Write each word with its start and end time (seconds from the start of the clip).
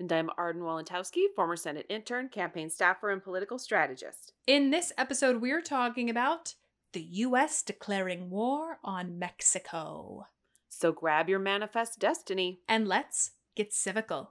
And 0.00 0.10
I'm 0.10 0.30
Arden 0.38 0.62
Walentowski, 0.62 1.26
former 1.36 1.56
Senate 1.56 1.84
intern, 1.90 2.30
campaign 2.30 2.70
staffer, 2.70 3.10
and 3.10 3.22
political 3.22 3.58
strategist. 3.58 4.32
In 4.46 4.70
this 4.70 4.94
episode, 4.96 5.42
we're 5.42 5.60
talking 5.60 6.08
about 6.08 6.54
the 6.94 7.02
U.S. 7.02 7.62
declaring 7.62 8.30
war 8.30 8.78
on 8.82 9.18
Mexico. 9.18 10.24
So 10.70 10.90
grab 10.90 11.28
your 11.28 11.38
manifest 11.38 11.98
destiny. 11.98 12.60
And 12.66 12.88
let's 12.88 13.32
get 13.54 13.72
civical. 13.72 14.28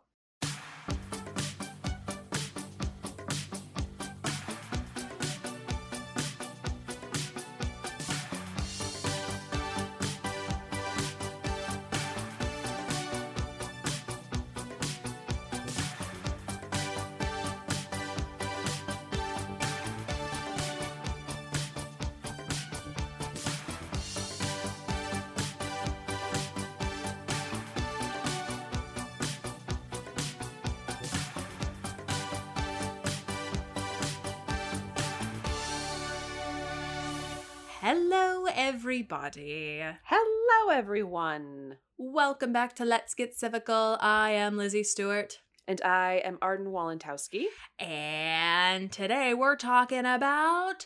Everybody. 39.12 39.81
Hello, 40.03 40.72
everyone. 40.72 41.78
Welcome 41.97 42.53
back 42.53 42.75
to 42.75 42.86
Let's 42.86 43.16
Get 43.16 43.36
Civical. 43.36 43.97
I 44.00 44.31
am 44.31 44.56
Lizzie 44.56 44.84
Stewart. 44.84 45.40
And 45.68 45.81
I 45.81 46.22
am 46.24 46.38
Arden 46.44 46.68
Walentowski. 46.68 47.46
And 47.80 48.92
today 48.92 49.34
we're 49.34 49.56
talking 49.56 50.06
about 50.06 50.86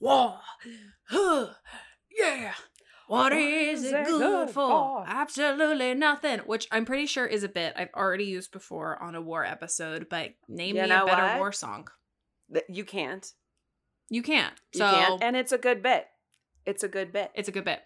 war. 0.00 0.40
yeah. 1.12 2.54
What 3.06 3.32
is 3.32 3.84
it 3.84 4.06
good 4.06 4.50
for? 4.50 5.04
Absolutely 5.06 5.94
nothing. 5.94 6.40
Which 6.40 6.66
I'm 6.72 6.84
pretty 6.84 7.06
sure 7.06 7.26
is 7.26 7.44
a 7.44 7.48
bit 7.48 7.74
I've 7.76 7.94
already 7.94 8.24
used 8.24 8.50
before 8.50 9.00
on 9.00 9.14
a 9.14 9.22
war 9.22 9.44
episode, 9.44 10.08
but 10.10 10.30
name 10.48 10.74
You 10.74 10.82
me 10.82 10.90
a 10.90 11.04
better 11.04 11.22
what? 11.22 11.38
war 11.38 11.52
song. 11.52 11.86
You 12.68 12.84
can't. 12.84 13.24
You 14.08 14.22
can't. 14.22 14.54
You 14.72 14.78
so 14.78 14.90
can't. 14.90 15.22
And 15.22 15.36
it's 15.36 15.52
a 15.52 15.58
good 15.58 15.80
bit. 15.80 16.06
It's 16.66 16.82
a 16.82 16.88
good 16.88 17.12
bit. 17.12 17.30
It's 17.34 17.48
a 17.48 17.52
good 17.52 17.64
bit. 17.64 17.80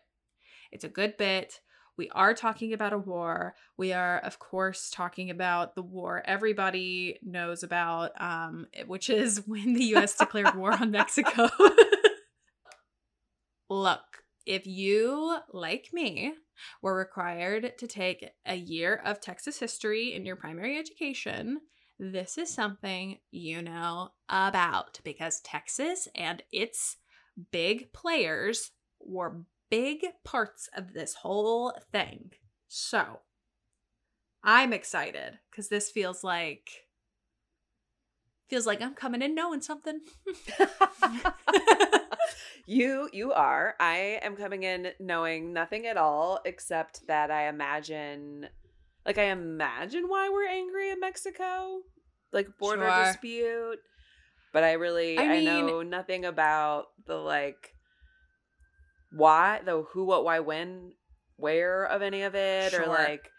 It's 0.73 0.85
a 0.85 0.89
good 0.89 1.17
bit. 1.17 1.61
We 1.97 2.09
are 2.11 2.33
talking 2.33 2.73
about 2.73 2.95
a 2.95 2.99
war. 2.99 3.55
We 3.77 3.93
are, 3.93 4.19
of 4.21 4.39
course, 4.39 4.91
talking 4.91 5.29
about 5.29 5.75
the 5.75 5.83
war 5.83 6.23
everybody 6.25 7.19
knows 7.23 7.63
about, 7.63 8.13
um, 8.19 8.69
which 8.87 9.11
is 9.11 9.43
when 9.47 9.75
the 9.75 9.85
U.S. 9.85 10.17
declared 10.17 10.55
war 10.55 10.73
on 10.73 10.91
Mexico. 10.91 11.51
Look, 13.69 14.25
if 14.47 14.67
you, 14.67 15.37
like 15.53 15.91
me, 15.93 16.33
were 16.81 16.97
required 16.97 17.75
to 17.79 17.87
take 17.87 18.31
a 18.47 18.57
year 18.57 19.01
of 19.05 19.21
Texas 19.21 19.59
history 19.59 20.15
in 20.15 20.25
your 20.25 20.37
primary 20.37 20.79
education, 20.79 21.61
this 21.99 22.39
is 22.39 22.49
something 22.49 23.19
you 23.31 23.61
know 23.61 24.13
about 24.31 25.01
because 25.05 25.43
Texas 25.43 26.09
and 26.15 26.43
its 26.51 26.97
big 27.51 27.93
players 27.93 28.71
were 29.01 29.43
big 29.71 30.05
parts 30.25 30.69
of 30.77 30.93
this 30.93 31.15
whole 31.15 31.73
thing. 31.93 32.33
So, 32.69 33.21
I'm 34.43 34.73
excited 34.73 35.39
because 35.51 35.69
this 35.69 35.91
feels 35.91 36.25
like 36.25 36.87
feels 38.49 38.67
like 38.67 38.83
I'm 38.83 38.95
coming 38.95 39.23
in 39.23 39.35
knowing 39.35 39.61
something. 39.61 40.01
you 42.67 43.09
you 43.13 43.33
are. 43.33 43.75
I 43.81 44.21
am 44.23 44.37
coming 44.37 44.63
in 44.63 44.89
knowing 44.99 45.53
nothing 45.53 45.87
at 45.87 45.97
all 45.97 46.41
except 46.45 47.07
that 47.07 47.31
I 47.31 47.49
imagine 47.49 48.49
like 49.07 49.19
I 49.19 49.25
imagine 49.25 50.05
why 50.09 50.29
we're 50.31 50.49
angry 50.49 50.91
at 50.91 51.01
Mexico. 51.01 51.81
Like 52.33 52.59
border 52.59 52.89
Sure. 52.89 53.05
dispute. 53.05 53.79
But 54.53 54.65
I 54.65 54.73
really 54.73 55.19
I 55.19 55.37
I, 55.37 55.41
know 55.41 55.83
nothing 55.83 56.25
about 56.25 56.87
the 57.07 57.17
like 57.17 57.75
why 59.13 59.61
the 59.65 59.83
who 59.93 60.05
what 60.05 60.25
why 60.25 60.41
when 60.41 60.93
where 61.37 61.85
of 61.85 62.03
any 62.03 62.23
of 62.23 62.35
it 62.35 62.75
or 62.75 62.87
like 62.87 63.31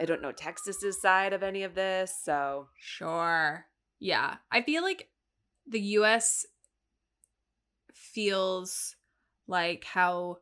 I 0.00 0.04
don't 0.04 0.22
know 0.22 0.32
Texas's 0.32 1.00
side 1.00 1.32
of 1.32 1.42
any 1.42 1.62
of 1.62 1.74
this. 1.74 2.14
So 2.22 2.68
Sure. 2.78 3.66
Yeah. 3.98 4.36
I 4.50 4.62
feel 4.62 4.82
like 4.82 5.08
the 5.66 5.80
US 5.80 6.44
feels 7.94 8.96
like 9.46 9.84
how 9.84 10.38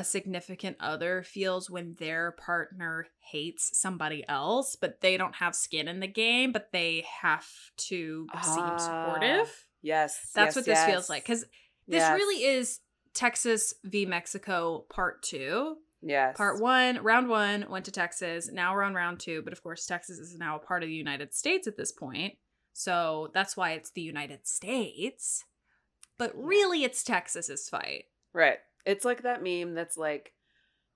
a 0.00 0.04
significant 0.04 0.76
other 0.80 1.22
feels 1.22 1.70
when 1.70 1.94
their 1.98 2.32
partner 2.32 3.06
hates 3.18 3.78
somebody 3.78 4.24
else, 4.28 4.74
but 4.74 5.00
they 5.00 5.16
don't 5.16 5.36
have 5.36 5.54
skin 5.54 5.86
in 5.86 6.00
the 6.00 6.06
game, 6.08 6.50
but 6.52 6.70
they 6.72 7.04
have 7.20 7.46
to 7.76 8.26
Ah. 8.32 8.40
seem 8.40 8.78
supportive. 8.78 9.66
Yes. 9.82 10.32
That's 10.34 10.48
yes, 10.48 10.56
what 10.56 10.64
this 10.64 10.78
yes. 10.78 10.90
feels 10.90 11.10
like. 11.10 11.22
Because 11.22 11.42
this 11.86 12.00
Yes. 12.00 12.14
really 12.18 12.44
is 12.44 12.80
Texas 13.14 13.74
v. 13.84 14.06
Mexico 14.06 14.86
part 14.88 15.22
two. 15.22 15.76
Yes. 16.02 16.36
Part 16.36 16.60
one, 16.60 17.02
round 17.02 17.28
one 17.28 17.66
went 17.68 17.84
to 17.84 17.90
Texas. 17.92 18.50
Now 18.50 18.74
we're 18.74 18.82
on 18.82 18.94
round 18.94 19.20
two. 19.20 19.42
But 19.42 19.52
of 19.52 19.62
course, 19.62 19.84
Texas 19.86 20.18
is 20.18 20.36
now 20.36 20.56
a 20.56 20.60
part 20.60 20.82
of 20.82 20.88
the 20.88 20.94
United 20.94 21.34
States 21.34 21.66
at 21.66 21.76
this 21.76 21.92
point. 21.92 22.34
So 22.72 23.30
that's 23.34 23.56
why 23.56 23.72
it's 23.72 23.90
the 23.90 24.00
United 24.00 24.46
States. 24.46 25.44
But 26.16 26.32
really, 26.34 26.84
it's 26.84 27.02
Texas's 27.04 27.68
fight. 27.68 28.04
Right. 28.32 28.58
It's 28.86 29.04
like 29.04 29.22
that 29.22 29.42
meme 29.42 29.74
that's 29.74 29.96
like 29.96 30.32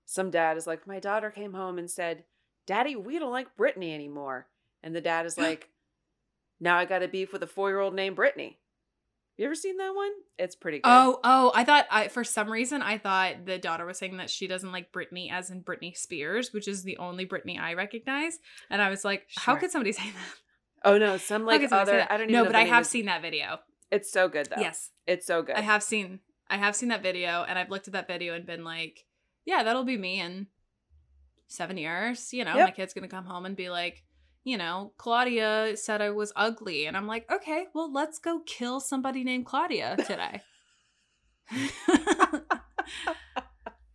some 0.05 0.29
dad 0.31 0.57
is 0.57 0.67
like, 0.67 0.87
My 0.87 0.99
daughter 0.99 1.31
came 1.31 1.53
home 1.53 1.77
and 1.77 1.89
said, 1.89 2.23
Daddy, 2.65 2.95
we 2.95 3.19
don't 3.19 3.31
like 3.31 3.55
Brittany 3.57 3.93
anymore. 3.93 4.47
And 4.83 4.95
the 4.95 5.01
dad 5.01 5.25
is 5.25 5.37
like, 5.37 5.69
Now 6.59 6.77
I 6.77 6.85
got 6.85 7.03
a 7.03 7.07
beef 7.07 7.31
with 7.33 7.43
a 7.43 7.47
four 7.47 7.69
year 7.69 7.79
old 7.79 7.93
named 7.95 8.15
Brittany. 8.15 8.59
You 9.37 9.43
ever 9.45 9.55
seen 9.55 9.75
that 9.77 9.93
one? 9.93 10.11
It's 10.39 10.55
pretty 10.55 10.77
good. 10.77 10.83
Oh, 10.89 11.19
oh, 11.25 11.51
I 11.53 11.65
thought 11.65 11.87
I 11.91 12.07
for 12.07 12.23
some 12.23 12.49
reason 12.49 12.81
I 12.81 12.97
thought 12.97 13.45
the 13.45 13.57
daughter 13.57 13.85
was 13.85 13.97
saying 13.97 14.15
that 14.17 14.29
she 14.29 14.47
doesn't 14.47 14.71
like 14.71 14.93
Britney 14.93 15.29
as 15.29 15.49
in 15.49 15.61
Britney 15.61 15.95
Spears, 15.97 16.53
which 16.53 16.69
is 16.69 16.83
the 16.83 16.95
only 16.97 17.25
Britney 17.25 17.59
I 17.59 17.73
recognize. 17.73 18.39
And 18.69 18.81
I 18.81 18.89
was 18.89 19.03
like, 19.03 19.27
how 19.35 19.55
could 19.57 19.71
somebody 19.71 19.91
say 19.93 20.03
that? 20.03 20.89
Oh 20.89 20.97
no, 20.97 21.17
some 21.17 21.45
like 21.45 21.69
other. 21.69 22.07
I 22.09 22.15
don't 22.15 22.29
even 22.29 22.33
No, 22.33 22.43
know 22.43 22.49
but 22.49 22.55
I 22.55 22.63
have 22.63 22.81
of- 22.81 22.87
seen 22.87 23.07
that 23.07 23.21
video. 23.21 23.59
It's 23.91 24.09
so 24.09 24.29
good 24.29 24.45
though. 24.47 24.61
Yes. 24.61 24.91
It's 25.05 25.25
so 25.25 25.41
good. 25.41 25.55
I 25.55 25.61
have 25.61 25.83
seen 25.83 26.21
I 26.49 26.57
have 26.57 26.75
seen 26.75 26.89
that 26.89 27.01
video 27.03 27.43
and 27.47 27.57
I've 27.57 27.69
looked 27.71 27.87
at 27.87 27.93
that 27.93 28.07
video 28.07 28.33
and 28.35 28.45
been 28.45 28.63
like, 28.63 29.05
yeah, 29.45 29.63
that'll 29.63 29.83
be 29.83 29.97
me 29.97 30.19
in 30.21 30.47
seven 31.47 31.77
years. 31.77 32.33
You 32.33 32.45
know, 32.45 32.55
Yep. 32.55 32.67
my 32.67 32.71
kid's 32.71 32.93
gonna 32.93 33.07
come 33.07 33.25
home 33.25 33.45
and 33.45 33.55
be 33.55 33.69
like, 33.69 34.03
you 34.43 34.57
know, 34.57 34.93
Claudia 34.97 35.75
said 35.75 36.01
I 36.01 36.11
was 36.11 36.31
ugly. 36.35 36.85
And 36.85 36.95
I'm 36.95 37.07
like, 37.07 37.29
okay, 37.31 37.65
well, 37.73 37.91
let's 37.91 38.19
go 38.19 38.41
kill 38.45 38.79
somebody 38.79 39.23
named 39.23 39.45
Claudia 39.47 39.95
today. 40.05 40.41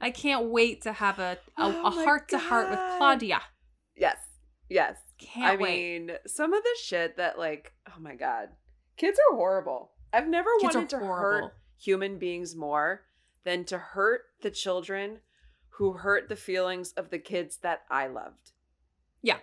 I 0.00 0.10
can't 0.10 0.46
wait 0.46 0.82
to 0.82 0.92
have 0.92 1.18
a 1.18 1.32
a 1.32 1.36
Oh 1.58 1.90
heart 1.90 2.28
to 2.30 2.38
heart 2.38 2.70
with 2.70 2.78
Claudia. 2.98 3.40
Yes. 3.96 4.16
Yes. 4.68 4.96
Can't 5.18 5.44
I 5.44 5.56
wait. 5.56 6.06
mean, 6.06 6.16
some 6.26 6.54
of 6.54 6.62
the 6.62 6.76
shit 6.82 7.16
that 7.18 7.38
like, 7.38 7.72
oh 7.88 8.00
my 8.00 8.14
god, 8.14 8.48
kids 8.96 9.18
are 9.30 9.36
horrible. 9.36 9.90
I've 10.12 10.26
never 10.28 10.48
Kids 10.60 10.74
wanted 10.74 10.90
to 10.90 10.98
horrible. 10.98 11.48
hurt 11.48 11.54
human 11.80 12.18
beings 12.18 12.54
more 12.54 13.02
than 13.44 13.64
to 13.64 13.78
hurt 13.78 14.22
the 14.42 14.50
children 14.50 15.20
who 15.78 15.94
hurt 15.94 16.28
the 16.28 16.36
feelings 16.36 16.92
of 16.92 17.08
the 17.10 17.18
kids 17.18 17.58
that 17.62 17.82
I 17.90 18.06
loved. 18.06 18.52
Yeah. 19.22 19.38
Oh, 19.38 19.40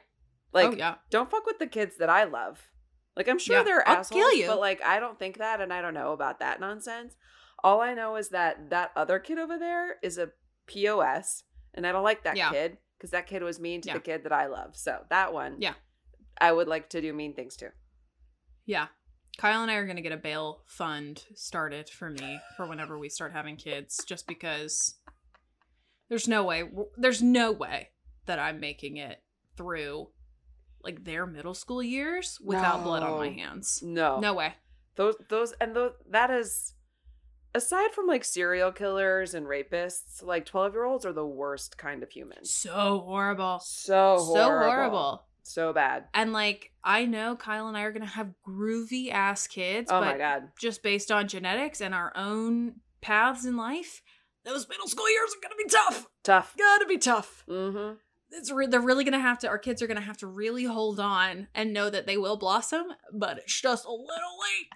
like, 0.53 0.67
oh 0.67 0.75
yeah. 0.75 0.95
don't 1.09 1.31
fuck 1.31 1.45
with 1.45 1.57
the 1.59 1.67
kids 1.67 1.97
that 1.97 2.09
I 2.09 2.23
love. 2.25 2.69
Like, 3.15 3.27
I'm 3.27 3.39
sure 3.39 3.57
Yeah, 3.57 3.63
they're 3.63 3.87
I'll 3.89 3.97
assholes, 3.97 4.21
kill 4.21 4.33
you. 4.33 4.47
but 4.47 4.59
like, 4.59 4.81
I 4.83 4.99
don't 4.99 5.17
think 5.17 5.39
that, 5.39 5.59
and 5.61 5.73
I 5.73 5.81
don't 5.81 5.95
know 5.95 6.13
about 6.13 6.39
that 6.39 6.59
nonsense. 6.59 7.15
All 7.63 7.81
I 7.81 7.95
know 7.95 8.15
is 8.15 8.29
that 8.29 8.69
that 8.69 8.91
other 8.95 9.17
kid 9.17 9.39
over 9.39 9.57
there 9.57 9.97
is 10.03 10.19
a 10.19 10.29
pos, 10.67 11.43
and 11.73 11.87
I 11.87 11.91
don't 11.91 12.03
like 12.03 12.23
that 12.23 12.37
Yeah. 12.37 12.51
kid 12.51 12.77
because 12.97 13.09
that 13.11 13.25
kid 13.25 13.41
was 13.41 13.59
mean 13.59 13.81
to 13.81 13.87
Yeah. 13.87 13.93
the 13.95 13.99
kid 13.99 14.23
that 14.23 14.31
I 14.31 14.45
love. 14.45 14.75
So 14.75 15.05
that 15.09 15.33
one, 15.33 15.55
Yeah. 15.59 15.73
I 16.39 16.51
would 16.51 16.67
like 16.67 16.89
to 16.89 17.01
do 17.01 17.11
mean 17.13 17.33
things 17.33 17.57
to. 17.57 17.71
Yeah. 18.65 18.87
Kyle 19.37 19.61
and 19.61 19.69
I 19.69 19.75
are 19.75 19.85
going 19.85 19.97
to 19.97 20.01
get 20.01 20.11
a 20.11 20.17
bail 20.17 20.63
fund 20.65 21.23
started 21.35 21.89
for 21.89 22.09
me 22.09 22.39
for 22.55 22.65
whenever 22.67 22.97
we 22.97 23.09
start 23.09 23.33
having 23.33 23.55
kids 23.55 24.03
just 24.05 24.25
because 24.27 24.95
there's 26.09 26.27
no 26.27 26.43
way 26.43 26.63
there's 26.97 27.21
no 27.21 27.51
way 27.51 27.89
that 28.25 28.39
I'm 28.39 28.59
making 28.59 28.97
it 28.97 29.21
through 29.55 30.07
like 30.83 31.03
their 31.03 31.25
middle 31.25 31.53
school 31.53 31.83
years 31.83 32.39
without 32.43 32.83
blood 32.83 33.03
on 33.03 33.17
my 33.19 33.29
hands. 33.29 33.81
No, 33.83 34.19
No 34.19 34.33
way. 34.33 34.55
those 34.95 35.15
those 35.29 35.53
and 35.61 35.75
those 35.75 35.91
that 36.09 36.31
is 36.31 36.73
aside 37.53 37.91
from 37.93 38.07
like 38.07 38.23
serial 38.23 38.71
killers 38.71 39.33
and 39.33 39.45
rapists, 39.45 40.23
like 40.23 40.45
twelve 40.45 40.73
year 40.73 40.85
olds 40.85 41.05
are 41.05 41.13
the 41.13 41.25
worst 41.25 41.77
kind 41.77 42.01
of 42.03 42.09
humans. 42.11 42.51
So 42.53 43.03
horrible. 43.05 43.59
So 43.63 44.17
So 44.17 44.33
horrible. 44.43 45.26
So 45.47 45.71
bad. 45.73 46.05
And 46.13 46.33
like 46.33 46.71
I 46.83 47.05
know 47.05 47.35
Kyle 47.35 47.67
and 47.67 47.77
I 47.77 47.81
are 47.83 47.91
going 47.91 48.01
to 48.05 48.07
have 48.07 48.33
groovy 48.47 49.11
ass 49.11 49.47
kids, 49.47 49.89
Oh 49.91 49.99
but 49.99 50.05
my 50.13 50.17
god. 50.17 50.49
just 50.59 50.83
based 50.83 51.11
on 51.11 51.27
genetics 51.27 51.81
and 51.81 51.93
our 51.95 52.11
own 52.15 52.75
paths 53.01 53.45
in 53.45 53.55
life, 53.57 54.01
those 54.45 54.67
middle 54.69 54.87
school 54.87 55.09
years 55.09 55.29
are 55.31 55.41
going 55.41 55.57
to 55.57 55.63
be 55.63 55.69
tough. 55.69 56.07
Tough. 56.23 56.55
Got 56.57 56.79
to 56.79 56.85
be 56.85 56.97
tough. 56.97 57.43
Mm-hmm. 57.49 57.93
it's 58.31 58.51
re- 58.51 58.67
they're 58.67 58.81
really 58.81 59.05
gonna 59.05 59.19
have 59.19 59.39
to 59.39 59.47
our 59.47 59.57
kids 59.57 59.81
are 59.81 59.87
gonna 59.87 60.01
have 60.01 60.17
to 60.17 60.27
really 60.27 60.65
hold 60.65 60.99
on 60.99 61.47
and 61.55 61.71
know 61.73 61.89
that 61.89 62.05
they 62.07 62.17
will 62.17 62.35
blossom 62.35 62.83
but 63.13 63.37
it's 63.37 63.61
just 63.61 63.85
a 63.85 63.89
little 63.89 64.03
late 64.05 64.67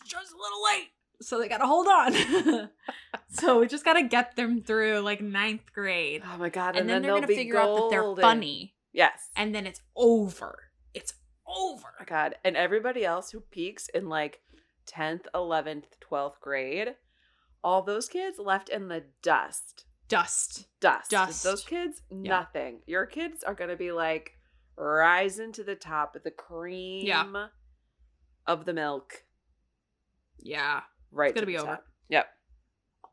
it's 0.00 0.10
just 0.10 0.32
a 0.32 0.36
little 0.36 0.62
late 0.64 0.88
so 1.22 1.38
they 1.38 1.48
gotta 1.48 1.66
hold 1.66 1.86
on 1.86 2.68
so 3.28 3.60
we 3.60 3.66
just 3.68 3.84
gotta 3.84 4.02
get 4.02 4.34
them 4.34 4.60
through 4.62 4.98
like 5.00 5.20
ninth 5.20 5.72
grade 5.72 6.22
Oh 6.24 6.36
my 6.36 6.48
god. 6.48 6.70
and, 6.70 6.78
And, 6.80 6.90
then, 6.90 7.02
they're 7.02 7.14
gonna 7.14 7.26
figure 7.28 7.58
out 7.58 7.76
that 7.76 7.90
they're 7.90 8.16
funny 8.16 8.74
Yes. 8.96 9.30
and 9.36 9.54
then 9.54 9.66
it's 9.66 9.80
over 9.94 10.58
it's 10.94 11.12
Oh 11.48 11.74
over 11.74 11.94
my 12.00 12.04
god. 12.04 12.34
And 12.44 12.56
everybody 12.56 13.04
else 13.04 13.30
who 13.30 13.38
peaks 13.40 13.88
in 13.94 14.08
like 14.08 14.40
10th, 14.92 15.26
11th, 15.32 15.84
12th 16.10 16.40
grade, 16.40 16.96
all 17.62 17.82
those 17.82 18.08
kids 18.08 18.40
left 18.40 18.68
in 18.68 18.88
the 18.88 19.04
dust. 19.22 19.84
dust 20.08 20.66
Dust. 20.80 21.10
Dust. 21.10 21.44
Those 21.44 21.62
kids, 21.64 22.02
Yeah. 22.10 22.30
nothing. 22.40 22.80
Your 22.86 23.06
kids 23.06 23.44
are 23.44 23.54
going 23.54 23.70
to 23.70 23.76
be 23.76 23.92
like 23.92 24.32
rising 24.76 25.52
to 25.52 25.62
the 25.62 25.76
top 25.76 26.16
of 26.16 26.24
the 26.24 26.32
cream 26.32 27.06
yeah. 27.06 27.46
of 28.46 28.64
the 28.64 28.72
milk. 28.72 29.22
yeah 30.40 30.80
Right. 31.12 31.30
It's 31.30 31.34
gonna 31.36 31.46
be 31.46 31.52
the 31.56 31.62
over. 31.62 31.70
top. 31.76 31.84
Yep. 32.08 32.26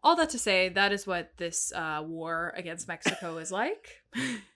all 0.03 0.15
that 0.15 0.29
to 0.31 0.39
say 0.39 0.69
that 0.69 0.91
is 0.91 1.06
what 1.06 1.31
this 1.38 1.71
uh, 1.75 2.01
war 2.06 2.51
against 2.57 2.88
mexico 2.88 3.38
is 3.38 3.51
like 3.51 4.01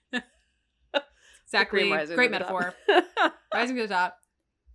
exactly 1.48 1.88
great 1.88 2.00
to 2.00 2.06
the 2.06 2.16
top. 2.16 2.30
metaphor 2.30 2.74
Rising 3.54 3.76
to 3.76 3.82
the 3.82 3.88
top. 3.88 4.18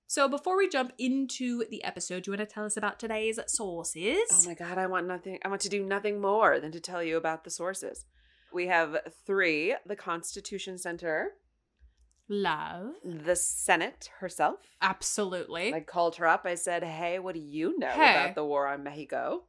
So 0.08 0.28
before 0.28 0.58
we 0.58 0.68
jump 0.70 0.92
into 1.00 1.64
the 1.72 1.84
episode, 1.84 2.24
do 2.24 2.32
you 2.32 2.38
want 2.38 2.48
to 2.48 2.54
tell 2.54 2.66
us 2.66 2.78
about 2.78 3.00
today's 3.00 3.40
sources? 3.48 4.18
Oh 4.32 4.44
my 4.46 4.54
god, 4.54 4.78
I 4.78 4.88
want 4.88 5.08
nothing 5.08 5.40
I 5.44 5.48
want 5.48 5.62
to 5.62 5.70
do 5.70 5.84
nothing 5.84 6.20
more 6.22 6.60
than 6.60 6.72
to 6.72 6.80
tell 6.80 7.02
you 7.04 7.18
about 7.18 7.44
the 7.44 7.50
sources. 7.50 8.06
We 8.54 8.68
have 8.68 8.98
3, 9.26 9.76
the 9.88 9.96
Constitution 9.96 10.78
Center, 10.78 11.32
Love. 12.30 12.94
the 13.04 13.36
Senate 13.36 14.10
herself. 14.20 14.60
Absolutely. 14.82 15.74
I 15.74 15.80
called 15.82 16.18
her 16.18 16.28
up. 16.28 16.46
I 16.46 16.56
said, 16.56 16.84
"Hey, 16.84 17.20
what 17.20 17.34
do 17.36 17.42
you 17.42 17.78
know 17.80 17.88
Hey. 17.90 18.12
about 18.24 18.36
the 18.36 18.46
war 18.46 18.68
on 18.68 18.84
Mexico?" 18.84 19.46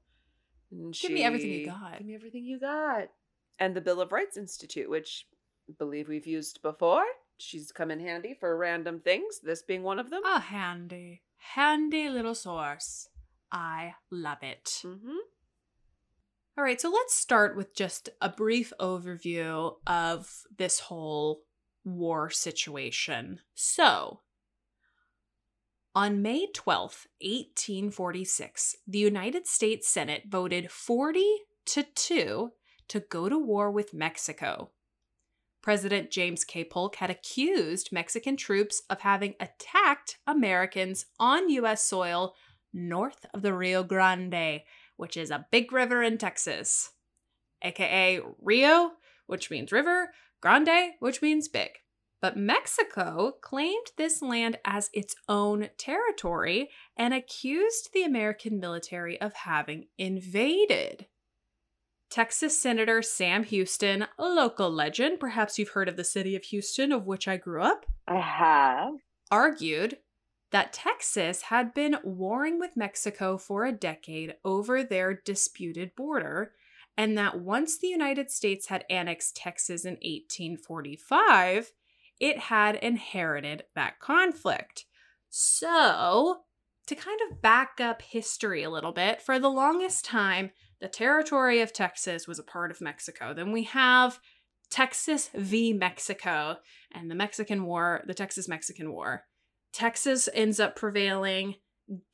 And 0.71 0.93
Give 0.95 1.12
me 1.12 1.23
everything 1.23 1.50
you 1.50 1.59
she- 1.61 1.66
got. 1.66 1.99
Give 1.99 2.07
me 2.07 2.14
everything 2.14 2.45
you 2.45 2.59
got. 2.59 3.09
And 3.59 3.76
the 3.76 3.81
Bill 3.81 4.00
of 4.00 4.11
Rights 4.11 4.37
Institute, 4.37 4.90
which 4.90 5.26
believe 5.78 6.09
we've 6.09 6.26
used 6.26 6.62
before. 6.62 7.04
She's 7.38 7.73
come 7.73 7.90
in 7.90 8.00
handy 8.00 8.35
for 8.38 8.56
random 8.56 9.00
things. 9.00 9.40
This 9.42 9.62
being 9.62 9.83
one 9.83 9.99
of 9.99 10.11
them. 10.11 10.23
A 10.25 10.40
handy, 10.40 11.23
handy 11.37 12.09
little 12.09 12.35
source. 12.35 13.09
I 13.50 13.94
love 14.11 14.42
it. 14.42 14.83
Mm-hmm. 14.85 15.16
All 16.56 16.62
right, 16.62 16.80
so 16.80 16.88
let's 16.88 17.14
start 17.14 17.56
with 17.56 17.75
just 17.75 18.11
a 18.21 18.28
brief 18.28 18.73
overview 18.78 19.75
of 19.87 20.42
this 20.56 20.78
whole 20.80 21.42
war 21.85 22.30
situation. 22.30 23.40
So, 23.54 24.21
on 25.97 26.23
May 26.23 26.47
12th, 26.47 27.06
1846, 27.21 28.76
the 28.87 28.99
United 28.99 29.47
States 29.47 29.88
Senate 29.88 30.25
voted 30.28 30.71
40 30.71 31.25
to 31.66 31.83
2 31.83 32.52
to 32.88 33.00
go 33.00 33.28
to 33.28 33.38
war 33.38 33.71
with 33.71 33.94
Mexico. 33.94 34.71
President 35.64 36.11
James 36.11 36.44
K. 36.44 36.62
Polk 36.62 36.97
had 36.97 37.09
accused 37.09 37.90
Mexican 37.90 38.37
troops 38.37 38.83
of 38.90 39.00
having 39.00 39.35
attacked 39.40 40.18
Americans 40.26 41.06
on 41.18 41.49
U.S. 41.49 41.83
soil 41.83 42.35
north 42.75 43.25
of 43.33 43.40
the 43.40 43.54
Rio 43.54 43.83
Grande, 43.83 44.61
which 44.99 45.16
is 45.16 45.30
a 45.30 45.47
big 45.50 45.73
river 45.73 46.02
in 46.02 46.18
Texas, 46.18 46.90
aka 47.62 48.21
Rio, 48.42 48.90
which 49.26 49.50
means 49.50 49.73
river, 49.73 50.12
Grande, 50.42 50.92
which 51.00 51.23
means 51.23 51.49
big. 51.49 51.71
But 52.21 52.37
Mexico 52.37 53.33
claimed 53.40 53.87
this 53.97 54.21
land 54.21 54.59
as 54.66 54.90
its 54.92 55.16
own 55.30 55.71
territory 55.78 56.68
and 56.94 57.14
accused 57.14 57.88
the 57.94 58.02
American 58.02 58.61
military 58.61 59.18
of 59.18 59.33
having 59.33 59.87
invaded. 59.97 61.06
Texas 62.14 62.56
Senator 62.56 63.02
Sam 63.02 63.42
Houston, 63.42 64.06
a 64.21 64.28
local 64.28 64.71
legend, 64.71 65.18
perhaps 65.18 65.59
you've 65.59 65.71
heard 65.71 65.88
of 65.88 65.97
the 65.97 66.04
city 66.04 66.37
of 66.37 66.44
Houston, 66.44 66.92
of 66.92 67.09
which 67.09 67.26
I 67.26 67.37
grew 67.37 67.61
up, 67.61 67.87
I 68.06 68.21
have. 68.21 68.94
argued 69.33 69.99
that 70.52 70.73
Texas 70.73 71.42
had 71.42 71.75
been 71.75 71.97
warring 72.04 72.61
with 72.61 72.76
Mexico 72.76 73.37
for 73.37 73.64
a 73.64 73.73
decade 73.73 74.37
over 74.44 74.85
their 74.85 75.12
disputed 75.12 75.97
border, 75.97 76.52
and 76.97 77.18
that 77.18 77.40
once 77.40 77.78
the 77.78 77.88
United 77.88 78.30
States 78.30 78.68
had 78.68 78.85
annexed 78.88 79.35
Texas 79.35 79.85
in 79.85 79.94
1845, 79.94 81.73
it 82.21 82.38
had 82.38 82.76
inherited 82.76 83.64
that 83.75 83.99
conflict. 83.99 84.85
So, 85.30 86.42
to 86.87 86.94
kind 86.94 87.18
of 87.28 87.42
back 87.42 87.80
up 87.80 88.02
history 88.02 88.62
a 88.62 88.71
little 88.71 88.92
bit, 88.92 89.21
for 89.21 89.40
the 89.40 89.50
longest 89.50 90.04
time, 90.04 90.52
the 90.81 90.88
territory 90.88 91.61
of 91.61 91.73
Texas 91.73 92.26
was 92.26 92.38
a 92.38 92.45
part 92.45 92.71
of 92.71 92.81
Mexico. 92.81 93.33
Then 93.35 93.52
we 93.52 93.64
have 93.64 94.19
Texas 94.71 95.31
v. 95.35 95.73
Mexico 95.73 96.57
and 96.93 97.11
the 97.11 97.14
Mexican 97.14 97.64
War, 97.64 98.02
the 98.07 98.14
Texas 98.14 98.49
Mexican 98.49 98.93
War. 98.93 99.25
Texas 99.73 100.28
ends 100.33 100.61
up 100.61 100.76
prevailing, 100.76 101.57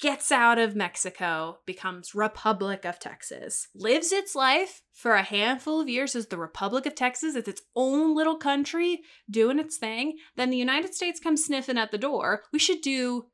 gets 0.01 0.33
out 0.33 0.59
of 0.59 0.75
Mexico, 0.75 1.59
becomes 1.67 2.15
Republic 2.15 2.85
of 2.85 2.99
Texas, 2.99 3.69
lives 3.75 4.13
its 4.13 4.35
life 4.35 4.83
for 4.93 5.13
a 5.13 5.23
handful 5.23 5.81
of 5.81 5.89
years 5.89 6.17
as 6.17 6.27
the 6.27 6.39
Republic 6.39 6.87
of 6.87 6.95
Texas. 6.95 7.35
It's 7.35 7.49
its 7.49 7.63
own 7.77 8.15
little 8.15 8.37
country 8.37 9.01
doing 9.31 9.59
its 9.59 9.77
thing. 9.77 10.17
Then 10.37 10.51
the 10.51 10.57
United 10.57 10.95
States 10.95 11.21
comes 11.21 11.45
sniffing 11.45 11.79
at 11.79 11.91
the 11.91 11.99
door. 11.99 12.43
We 12.53 12.59
should 12.59 12.81
do 12.81 13.27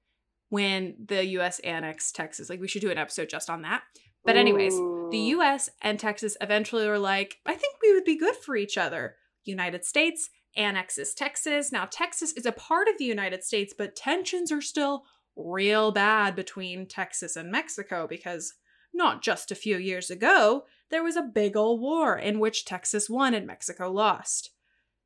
when 0.48 0.94
the 1.04 1.24
US 1.38 1.58
annexed 1.60 2.14
Texas. 2.14 2.50
Like, 2.50 2.60
we 2.60 2.68
should 2.68 2.82
do 2.82 2.90
an 2.90 2.98
episode 2.98 3.28
just 3.28 3.50
on 3.50 3.62
that. 3.62 3.82
But, 4.24 4.36
anyways, 4.36 4.74
the 5.10 5.18
US 5.18 5.68
and 5.82 5.98
Texas 5.98 6.36
eventually 6.40 6.86
were 6.86 6.98
like, 6.98 7.38
I 7.46 7.54
think 7.54 7.76
we 7.82 7.92
would 7.92 8.04
be 8.04 8.18
good 8.18 8.36
for 8.36 8.56
each 8.56 8.76
other. 8.78 9.16
United 9.44 9.84
States 9.84 10.30
annexes 10.56 11.14
Texas. 11.14 11.70
Now, 11.70 11.86
Texas 11.90 12.32
is 12.32 12.46
a 12.46 12.52
part 12.52 12.88
of 12.88 12.98
the 12.98 13.04
United 13.04 13.44
States, 13.44 13.74
but 13.76 13.94
tensions 13.94 14.50
are 14.50 14.62
still 14.62 15.04
real 15.36 15.92
bad 15.92 16.34
between 16.34 16.86
Texas 16.86 17.36
and 17.36 17.50
Mexico 17.50 18.06
because 18.08 18.54
not 18.94 19.22
just 19.22 19.50
a 19.50 19.56
few 19.56 19.76
years 19.76 20.10
ago, 20.10 20.64
there 20.90 21.04
was 21.04 21.16
a 21.16 21.22
big 21.22 21.56
old 21.56 21.80
war 21.80 22.16
in 22.16 22.38
which 22.38 22.64
Texas 22.64 23.10
won 23.10 23.34
and 23.34 23.46
Mexico 23.46 23.90
lost. 23.90 24.50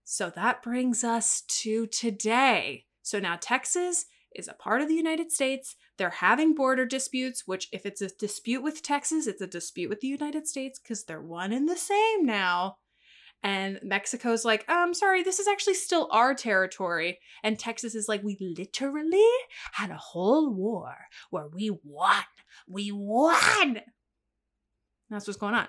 So 0.04 0.30
that 0.30 0.62
brings 0.62 1.02
us 1.04 1.42
to 1.62 1.86
today. 1.86 2.86
So 3.02 3.18
now 3.18 3.36
Texas 3.40 4.06
is 4.34 4.48
a 4.48 4.54
part 4.54 4.80
of 4.80 4.88
the 4.88 4.94
United 4.94 5.32
States. 5.32 5.76
They're 5.98 6.10
having 6.10 6.54
border 6.54 6.86
disputes, 6.86 7.46
which, 7.46 7.68
if 7.72 7.84
it's 7.84 8.00
a 8.00 8.08
dispute 8.08 8.62
with 8.62 8.82
Texas, 8.82 9.26
it's 9.26 9.42
a 9.42 9.46
dispute 9.46 9.88
with 9.88 10.00
the 10.00 10.08
United 10.08 10.46
States 10.46 10.78
because 10.78 11.04
they're 11.04 11.20
one 11.20 11.52
and 11.52 11.68
the 11.68 11.76
same 11.76 12.24
now. 12.24 12.76
And 13.42 13.80
Mexico's 13.82 14.44
like, 14.44 14.64
I'm 14.68 14.92
sorry, 14.92 15.22
this 15.22 15.38
is 15.38 15.48
actually 15.48 15.74
still 15.74 16.08
our 16.12 16.34
territory. 16.34 17.20
And 17.42 17.58
Texas 17.58 17.94
is 17.94 18.06
like, 18.08 18.22
we 18.22 18.36
literally 18.40 19.24
had 19.72 19.90
a 19.90 19.96
whole 19.96 20.52
war 20.52 20.94
where 21.30 21.48
we 21.48 21.70
won. 21.82 22.24
We 22.68 22.92
won. 22.92 23.80
That's 25.08 25.26
what's 25.26 25.38
going 25.38 25.54
on. 25.54 25.68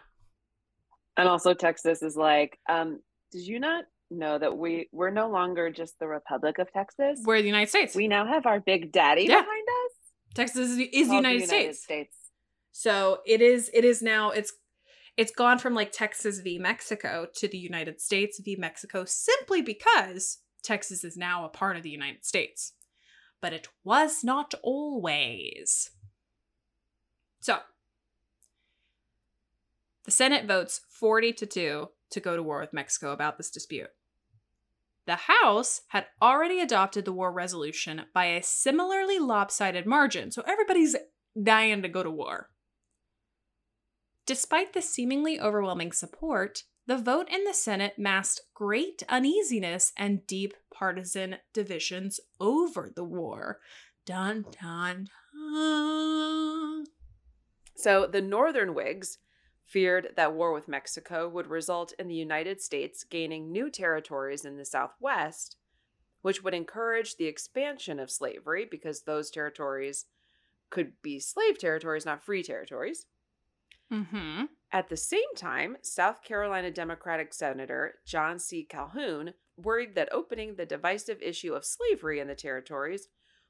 And 1.16 1.30
also 1.30 1.54
Texas 1.54 2.02
is 2.02 2.18
like, 2.18 2.60
um, 2.68 3.00
did 3.32 3.48
you 3.48 3.60
not 3.60 3.86
know 4.12 4.38
that 4.38 4.58
we 4.58 4.88
we're 4.92 5.10
no 5.10 5.30
longer 5.30 5.70
just 5.72 5.98
the 6.00 6.08
Republic 6.08 6.60
of 6.60 6.72
Texas? 6.72 7.22
We're 7.24 7.42
the 7.42 7.48
United 7.48 7.70
States. 7.70 7.96
we 7.96 8.08
now 8.08 8.26
have 8.26 8.46
our 8.46 8.60
big 8.60 8.92
daddy 8.92 9.24
Yeah. 9.24 9.42
behind 9.42 9.68
us. 9.86 9.96
Texas 10.34 10.70
is, 10.72 10.78
is 10.78 10.90
the 10.92 11.04
called 11.06 11.26
United, 11.26 11.48
States. 11.48 11.84
States. 11.84 12.16
So 12.72 13.20
it 13.26 13.42
is 13.42 13.70
it 13.74 13.84
is 13.86 14.02
now 14.02 14.32
it's 14.32 14.54
it's 15.18 15.32
gone 15.32 15.60
from 15.60 15.74
like 15.74 15.92
Texas 15.92 16.40
v 16.40 16.58
Mexico 16.58 17.28
to 17.36 17.48
the 17.48 17.58
United 17.58 18.00
States 18.00 18.40
v 18.44 18.56
Mexico 18.56 19.04
simply 19.06 19.62
because 19.62 20.40
Texas 20.64 21.04
is 21.04 21.18
now 21.18 21.44
a 21.46 21.50
part 21.50 21.76
of 21.76 21.84
the 21.84 21.90
United 21.90 22.24
States. 22.26 22.74
But 23.42 23.54
it 23.54 23.68
was 23.84 24.24
not 24.24 24.54
always. 24.64 25.90
So 27.42 27.58
the 30.06 30.12
Senate 30.12 30.46
votes 30.46 30.82
40 30.90 31.34
to 31.34 31.46
2 31.46 31.90
to 32.12 32.20
go 32.20 32.36
to 32.36 32.44
war 32.44 32.60
with 32.62 32.74
Mexico 32.74 33.12
about 33.12 33.38
this 33.38 33.50
dispute. 33.50 33.90
The 35.08 35.16
House 35.16 35.82
had 35.90 36.06
already 36.22 36.60
adopted 36.60 37.06
the 37.06 37.14
war 37.14 37.32
resolution 37.32 38.04
by 38.14 38.26
a 38.26 38.44
similarly 38.44 39.20
lopsided 39.20 39.86
margin, 39.86 40.32
so 40.32 40.44
everybody's 40.48 40.96
dying 41.42 41.82
to 41.82 41.90
go 41.90 42.04
to 42.04 42.12
war. 42.12 42.50
Despite 44.26 44.74
the 44.74 44.82
seemingly 44.82 45.40
overwhelming 45.40 45.92
support, 45.92 46.64
the 46.88 46.98
vote 46.98 47.28
in 47.30 47.44
the 47.44 47.54
Senate 47.54 47.98
masked 47.98 48.42
great 48.54 49.04
uneasiness 49.10 49.92
and 49.98 50.26
deep 50.28 50.54
partisan 50.74 51.38
divisions 51.54 52.20
over 52.40 52.92
the 52.96 53.04
war. 53.04 53.60
Dun 54.06 54.46
dun 54.62 55.08
dun. 55.34 56.86
So 57.76 58.08
the 58.08 58.22
Northern 58.22 58.74
Whigs 58.76 59.18
feared 59.72 60.10
that 60.18 60.34
war 60.34 60.52
with 60.52 60.68
Mexico 60.68 61.30
would 61.30 61.48
result 61.48 61.94
in 61.98 62.08
the 62.10 62.16
United 62.16 62.62
States 62.62 63.06
gaining 63.06 63.52
new 63.52 63.70
territories 63.70 64.44
in 64.44 64.58
the 64.58 64.66
Southwest, 64.66 65.56
which 66.22 66.44
would 66.44 66.54
encourage 66.54 67.16
the 67.16 67.26
expansion 67.26 67.98
of 67.98 68.12
slavery 68.12 68.68
because 68.70 69.04
those 69.04 69.32
territories 69.32 70.06
could 70.70 70.92
be 71.02 71.20
slave 71.20 71.58
territories, 71.58 72.06
not 72.06 72.24
free 72.24 72.44
territories. 72.44 73.06
Mm-hmm. 73.92 74.46
At 74.74 74.90
the 74.90 74.98
same 74.98 75.36
time, 75.38 75.78
South 75.82 76.22
Carolina 76.22 76.70
Democratic 76.70 77.34
Senator 77.34 77.96
John 78.06 78.40
C. 78.40 78.66
Calhoun 78.70 79.34
worried 79.58 79.96
that 79.96 80.12
opening 80.12 80.56
the 80.56 80.66
divisive 80.66 81.22
issue 81.22 81.54
of 81.54 81.66
slavery 81.66 82.20
in 82.20 82.28
the 82.28 82.36
territories 82.36 83.08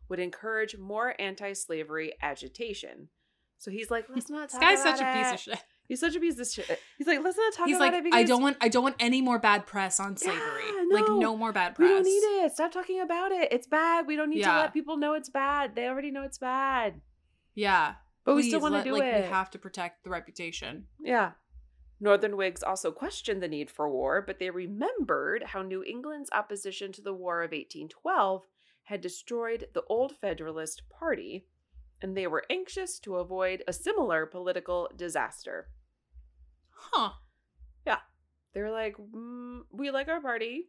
would 0.08 0.20
encourage 0.20 0.78
more 0.78 1.16
anti 1.20 1.54
slavery 1.54 2.14
agitation. 2.22 3.10
So 3.58 3.72
he's 3.72 3.90
like, 3.90 4.06
let's 4.10 4.30
not 4.30 4.50
talk 4.50 4.60
This 4.60 4.70
guy's 4.70 4.82
about 4.82 4.98
such 4.98 5.08
a 5.08 5.18
piece 5.18 5.34
of 5.34 5.40
shit. 5.40 5.64
He's 5.92 6.00
such 6.00 6.16
a 6.16 6.22
piece 6.22 6.40
of 6.40 6.48
shit. 6.48 6.80
He's 6.98 7.06
like, 7.06 7.22
let's 7.22 7.36
not 7.36 7.52
talk 7.52 7.68
He's 7.68 7.76
about 7.76 7.92
like, 7.92 7.94
it 7.96 8.04
because 8.06 8.18
I 8.18 8.24
don't 8.24 8.42
want 8.42 8.56
I 8.62 8.70
don't 8.70 8.84
want 8.84 8.96
any 8.98 9.22
more 9.22 9.40
bad 9.40 9.68
press 9.68 10.00
on 10.00 10.16
slavery. 10.16 10.40
Yeah, 10.66 10.84
Like 10.90 11.06
no. 11.06 11.20
no 11.20 11.36
more 11.36 11.52
bad 11.52 11.76
press. 11.76 11.86
we 11.86 11.94
don't 11.94 12.06
need 12.06 12.46
it. 12.46 12.54
Stop 12.54 12.72
talking 12.72 13.02
about 13.02 13.34
it. 13.34 13.52
It's 13.52 13.68
bad. 13.68 14.08
We 14.08 14.16
don't 14.16 14.30
need 14.30 14.42
to 14.44 14.56
let 14.56 14.72
people 14.72 14.96
know 14.96 15.16
it's 15.16 15.28
bad. 15.30 15.76
They 15.76 15.90
already 15.90 16.10
know 16.10 16.24
it's 16.24 16.38
bad. 16.38 17.02
Yeah. 17.56 17.96
But 18.24 18.38
we 18.38 18.44
still 18.44 18.62
want 18.62 18.76
to 18.76 18.84
do 18.86 18.94
like, 18.94 19.04
it. 19.04 19.24
We 19.26 19.28
have 19.28 19.52
to 19.52 19.60
protect 19.60 20.06
the 20.06 20.12
reputation. 20.12 20.86
Yeah. 21.04 21.32
Northern 22.00 22.38
Whigs 22.38 22.64
also 22.64 22.94
questioned 22.94 23.44
the 23.44 23.50
need 23.50 23.70
for 23.70 23.90
war, 23.92 24.24
but 24.26 24.40
they 24.40 24.50
remembered 24.50 25.44
how 25.48 25.62
New 25.62 25.84
England's 25.84 26.30
opposition 26.32 26.94
to 26.94 27.02
the 27.02 27.14
War 27.14 27.42
of 27.42 27.52
1812 27.52 28.46
had 28.84 29.02
destroyed 29.02 29.66
the 29.74 29.84
Old 29.90 30.16
Federalist 30.22 30.84
Party, 30.90 31.48
and 32.02 32.16
they 32.16 32.28
were 32.28 32.46
anxious 32.50 32.98
to 33.00 33.18
avoid 33.18 33.62
a 33.68 33.74
similar 33.74 34.26
political 34.26 34.90
disaster. 34.96 35.68
Huh. 36.92 37.12
Yeah. 37.86 38.00
They 38.54 38.62
were 38.62 38.72
like, 38.72 38.96
mm, 38.98 39.62
we 39.72 39.92
like 39.92 40.08
our 40.08 40.20
party. 40.22 40.66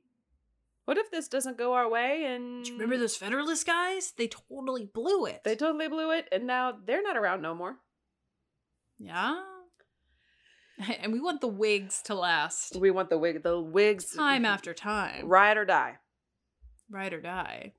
What 0.85 0.99
if 0.99 1.11
this 1.11 1.29
doesn't 1.29 1.57
go 1.59 1.75
our 1.75 1.89
way? 1.89 2.25
And 2.27 2.67
remember 2.69 2.99
those 2.99 3.17
Federalist 3.17 3.67
guys? 3.67 4.13
They 4.17 4.29
totally 4.29 4.85
blew 4.93 5.27
it. 5.27 5.43
they 5.45 5.55
totally 5.57 5.89
blew 5.89 6.11
it, 6.11 6.29
and 6.33 6.47
now 6.47 6.73
they're 6.85 7.03
not 7.03 7.17
around 7.17 7.41
no 7.43 7.55
more. 7.55 7.77
yeah. 8.99 9.43
And 11.01 11.13
we 11.13 11.21
want 11.21 11.41
the 11.41 11.49
Whigs 11.49 12.01
to 12.07 12.15
last 12.15 12.77
We 12.81 12.91
want 12.91 13.11
the 13.11 13.19
wig, 13.19 13.43
the 13.45 13.61
Whigs 13.61 14.15
time 14.17 14.45
after 14.45 14.75
time. 14.75 15.29
ride 15.29 15.57
or 15.57 15.65
die. 15.65 15.99
Ride 16.91 17.13
or 17.13 17.21
die. 17.21 17.75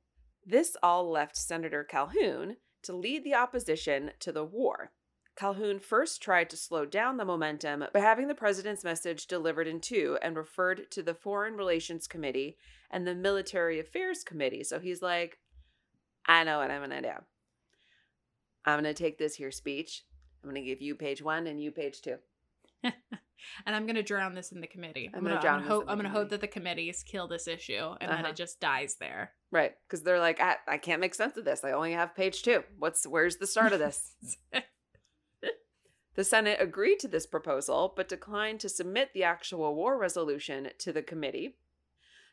This 0.45 0.77
all 0.81 1.09
left 1.11 1.35
Senator 1.35 1.83
Calhoun 1.83 2.57
to 2.83 2.95
lead 2.95 3.23
the 3.25 3.33
opposition 3.33 4.11
to 4.19 4.31
the 4.31 4.45
war. 4.45 4.91
Calhoun 5.35 5.79
first 5.79 6.21
tried 6.21 6.49
to 6.51 6.57
slow 6.57 6.85
down 6.85 7.17
the 7.17 7.25
momentum 7.25 7.85
by 7.93 7.99
having 7.99 8.27
the 8.27 8.35
president's 8.35 8.83
message 8.83 9.25
delivered 9.27 9.67
in 9.67 9.79
two 9.79 10.17
and 10.21 10.37
referred 10.37 10.91
to 10.91 11.01
the 11.01 11.15
Foreign 11.15 11.55
Relations 11.55 12.07
Committee 12.07 12.57
and 12.91 13.07
the 13.07 13.15
Military 13.15 13.79
Affairs 13.79 14.23
Committee. 14.23 14.63
So 14.63 14.79
he's 14.79 15.01
like, 15.01 15.39
I 16.27 16.43
know 16.43 16.59
what 16.59 16.69
I'm 16.69 16.87
going 16.87 17.01
to 17.01 17.09
do. 17.09 17.17
I'm 18.65 18.81
going 18.81 18.93
to 18.93 19.03
take 19.03 19.17
this 19.17 19.35
here 19.35 19.51
speech. 19.51 20.03
I'm 20.43 20.49
going 20.49 20.61
to 20.61 20.69
give 20.69 20.81
you 20.81 20.95
page 20.95 21.21
one 21.21 21.47
and 21.47 21.59
you 21.61 21.71
page 21.71 22.01
two. 22.01 22.17
and 23.65 23.75
I'm 23.75 23.85
gonna 23.85 24.03
drown 24.03 24.35
this 24.35 24.51
in 24.51 24.59
the 24.59 24.67
committee. 24.67 25.09
I'm 25.13 25.19
I'm, 25.19 25.23
gonna 25.23 25.35
gonna, 25.35 25.41
drown 25.41 25.55
I'm 25.55 25.61
this 25.61 25.69
hope 25.69 25.81
in 25.83 25.85
the 25.87 25.91
I'm 25.93 25.97
gonna 25.99 26.09
hope 26.09 26.29
that 26.29 26.41
the 26.41 26.47
committees 26.47 27.01
kill 27.03 27.27
this 27.29 27.47
issue 27.47 27.95
and 28.01 28.11
that 28.11 28.19
Uh-huh. 28.19 28.29
it 28.29 28.35
just 28.35 28.59
dies 28.59 28.95
there. 28.99 29.31
Right. 29.51 29.71
Because 29.87 30.03
they're 30.03 30.19
like, 30.19 30.41
I, 30.41 30.57
I 30.67 30.77
can't 30.77 30.99
make 30.99 31.15
sense 31.15 31.37
of 31.37 31.45
this. 31.45 31.63
I 31.63 31.71
only 31.71 31.93
have 31.93 32.13
page 32.15 32.41
two. 32.41 32.63
What's 32.77 33.05
Where's 33.07 33.37
the 33.37 33.47
start 33.47 33.71
of 33.71 33.79
this? 33.79 34.15
The 36.15 36.23
Senate 36.23 36.59
agreed 36.61 36.99
to 36.99 37.07
this 37.07 37.25
proposal, 37.25 37.91
but 37.95 38.07
declined 38.07 38.59
to 38.61 38.69
submit 38.69 39.09
the 39.13 39.23
actual 39.23 39.73
war 39.75 39.97
resolution 39.97 40.69
to 40.79 40.93
the 40.93 41.01
committee. 41.01 41.55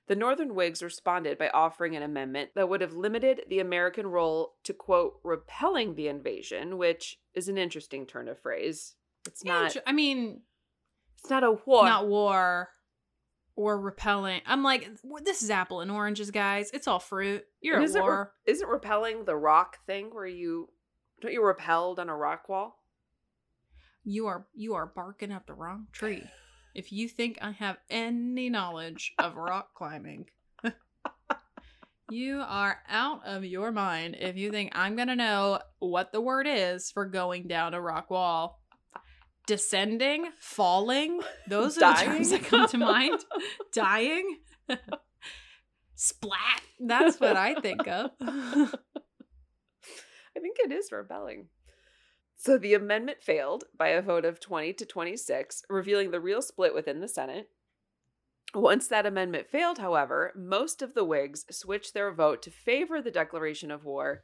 The 0.06 0.16
Northern 0.16 0.54
Whigs 0.54 0.82
responded 0.82 1.38
by 1.38 1.48
offering 1.50 1.94
an 1.96 2.02
amendment 2.02 2.50
that 2.56 2.68
would 2.68 2.80
have 2.80 2.92
limited 2.94 3.42
the 3.48 3.60
American 3.60 4.08
role 4.08 4.54
to, 4.64 4.72
quote, 4.74 5.20
repelling 5.22 5.94
the 5.94 6.08
invasion, 6.08 6.78
which 6.78 7.18
is 7.32 7.48
an 7.48 7.56
interesting 7.56 8.06
turn 8.06 8.28
of 8.28 8.38
phrase. 8.40 8.96
It's 9.26 9.44
not 9.44 9.72
tr- 9.72 9.78
I 9.86 9.92
mean, 9.92 10.42
it's 11.18 11.30
not 11.30 11.44
a 11.44 11.52
war. 11.52 11.84
not 11.84 12.08
war 12.08 12.70
or 13.54 13.78
repellent. 13.80 14.42
I'm 14.46 14.62
like, 14.62 14.88
this 15.22 15.42
is 15.42 15.50
apple 15.50 15.80
and 15.80 15.90
oranges, 15.90 16.30
guys. 16.30 16.70
It's 16.72 16.88
all 16.88 16.98
fruit. 16.98 17.44
You're 17.60 17.76
And 17.76 17.84
at 17.84 17.90
isn't, 17.90 18.00
re- 18.02 18.06
war. 18.08 18.32
isn't 18.46 18.68
rappelling 18.68 19.26
the 19.26 19.36
rock 19.36 19.78
thing 19.86 20.06
where 20.12 20.26
you 20.26 20.70
don't 21.20 21.32
you 21.32 21.40
rappelled 21.42 21.98
on 21.98 22.08
a 22.08 22.16
rock 22.16 22.48
wall? 22.48 22.79
You 24.04 24.26
are 24.26 24.46
you 24.54 24.74
are 24.74 24.86
barking 24.86 25.32
up 25.32 25.46
the 25.46 25.54
wrong 25.54 25.86
tree. 25.92 26.24
If 26.74 26.92
you 26.92 27.08
think 27.08 27.38
I 27.42 27.50
have 27.52 27.78
any 27.88 28.48
knowledge 28.48 29.12
of 29.18 29.36
rock 29.36 29.74
climbing, 29.74 30.26
You 32.10 32.42
are 32.44 32.80
out 32.88 33.24
of 33.24 33.44
your 33.44 33.70
mind 33.70 34.16
if 34.18 34.36
you 34.36 34.50
think 34.50 34.72
I'm 34.74 34.96
going 34.96 35.06
to 35.06 35.14
know 35.14 35.60
what 35.78 36.10
the 36.10 36.20
word 36.20 36.48
is 36.50 36.90
for 36.90 37.04
going 37.04 37.46
down 37.46 37.72
a 37.72 37.80
rock 37.80 38.10
wall. 38.10 38.60
Descending, 39.46 40.28
falling, 40.40 41.20
those 41.46 41.78
are 41.78 41.94
the 41.94 42.04
terms 42.04 42.30
that 42.30 42.44
come 42.44 42.68
to 42.68 42.78
mind. 42.78 43.20
Dying, 43.72 44.38
splat. 45.94 46.62
That's 46.80 47.20
what 47.20 47.36
I 47.36 47.54
think 47.54 47.86
of. 47.86 48.10
I 48.20 48.68
think 50.40 50.56
it 50.58 50.72
is 50.72 50.90
rebelling. 50.90 51.46
So 52.40 52.56
the 52.56 52.72
amendment 52.72 53.22
failed 53.22 53.64
by 53.76 53.88
a 53.88 54.00
vote 54.00 54.24
of 54.24 54.40
20 54.40 54.72
to 54.72 54.86
26, 54.86 55.62
revealing 55.68 56.10
the 56.10 56.20
real 56.20 56.40
split 56.40 56.72
within 56.72 57.00
the 57.00 57.06
Senate. 57.06 57.50
Once 58.54 58.88
that 58.88 59.04
amendment 59.04 59.46
failed, 59.46 59.76
however, 59.76 60.32
most 60.34 60.80
of 60.80 60.94
the 60.94 61.04
Whigs 61.04 61.44
switched 61.50 61.92
their 61.92 62.10
vote 62.10 62.40
to 62.40 62.50
favor 62.50 63.02
the 63.02 63.10
declaration 63.10 63.70
of 63.70 63.84
war, 63.84 64.22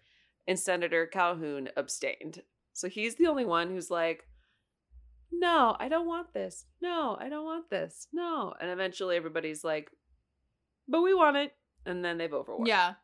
and 0.49 0.59
Senator 0.59 1.07
Calhoun 1.07 1.69
abstained. 1.77 2.41
So 2.73 2.89
he's 2.89 3.17
the 3.17 3.27
only 3.27 3.45
one 3.45 3.69
who's 3.69 3.91
like, 3.91 4.27
no, 5.31 5.77
I 5.79 5.91
don't 5.91 6.07
want 6.07 6.33
this. 6.33 6.65
No, 6.81 7.19
I 7.21 7.29
don't 7.29 7.45
want 7.45 7.69
this. 7.69 8.09
No. 8.15 8.55
And 8.59 8.71
eventually 8.71 9.17
everybody's 9.17 9.63
like, 9.63 9.91
but 10.89 11.03
we 11.03 11.13
want 11.13 11.37
it. 11.37 11.53
And 11.85 12.03
then 12.03 12.17
they 12.17 12.29
vote 12.29 12.47
for 12.47 12.57
war. 12.57 12.67
Yeah. 12.67 12.95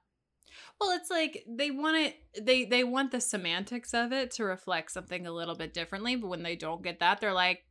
Well, 0.80 0.90
it's 0.96 1.10
like 1.10 1.44
they 1.48 1.70
want 1.70 1.96
it 1.96 2.16
they 2.44 2.64
they 2.64 2.84
want 2.84 3.10
the 3.12 3.20
semantics 3.20 3.94
of 3.94 4.12
it 4.12 4.30
to 4.32 4.44
reflect 4.44 4.90
something 4.92 5.26
a 5.26 5.32
little 5.32 5.54
bit 5.54 5.72
differently, 5.74 6.16
but 6.16 6.28
when 6.28 6.42
they 6.42 6.56
don't 6.56 6.82
get 6.82 7.00
that, 7.00 7.20
they're 7.20 7.32
like, 7.32 7.64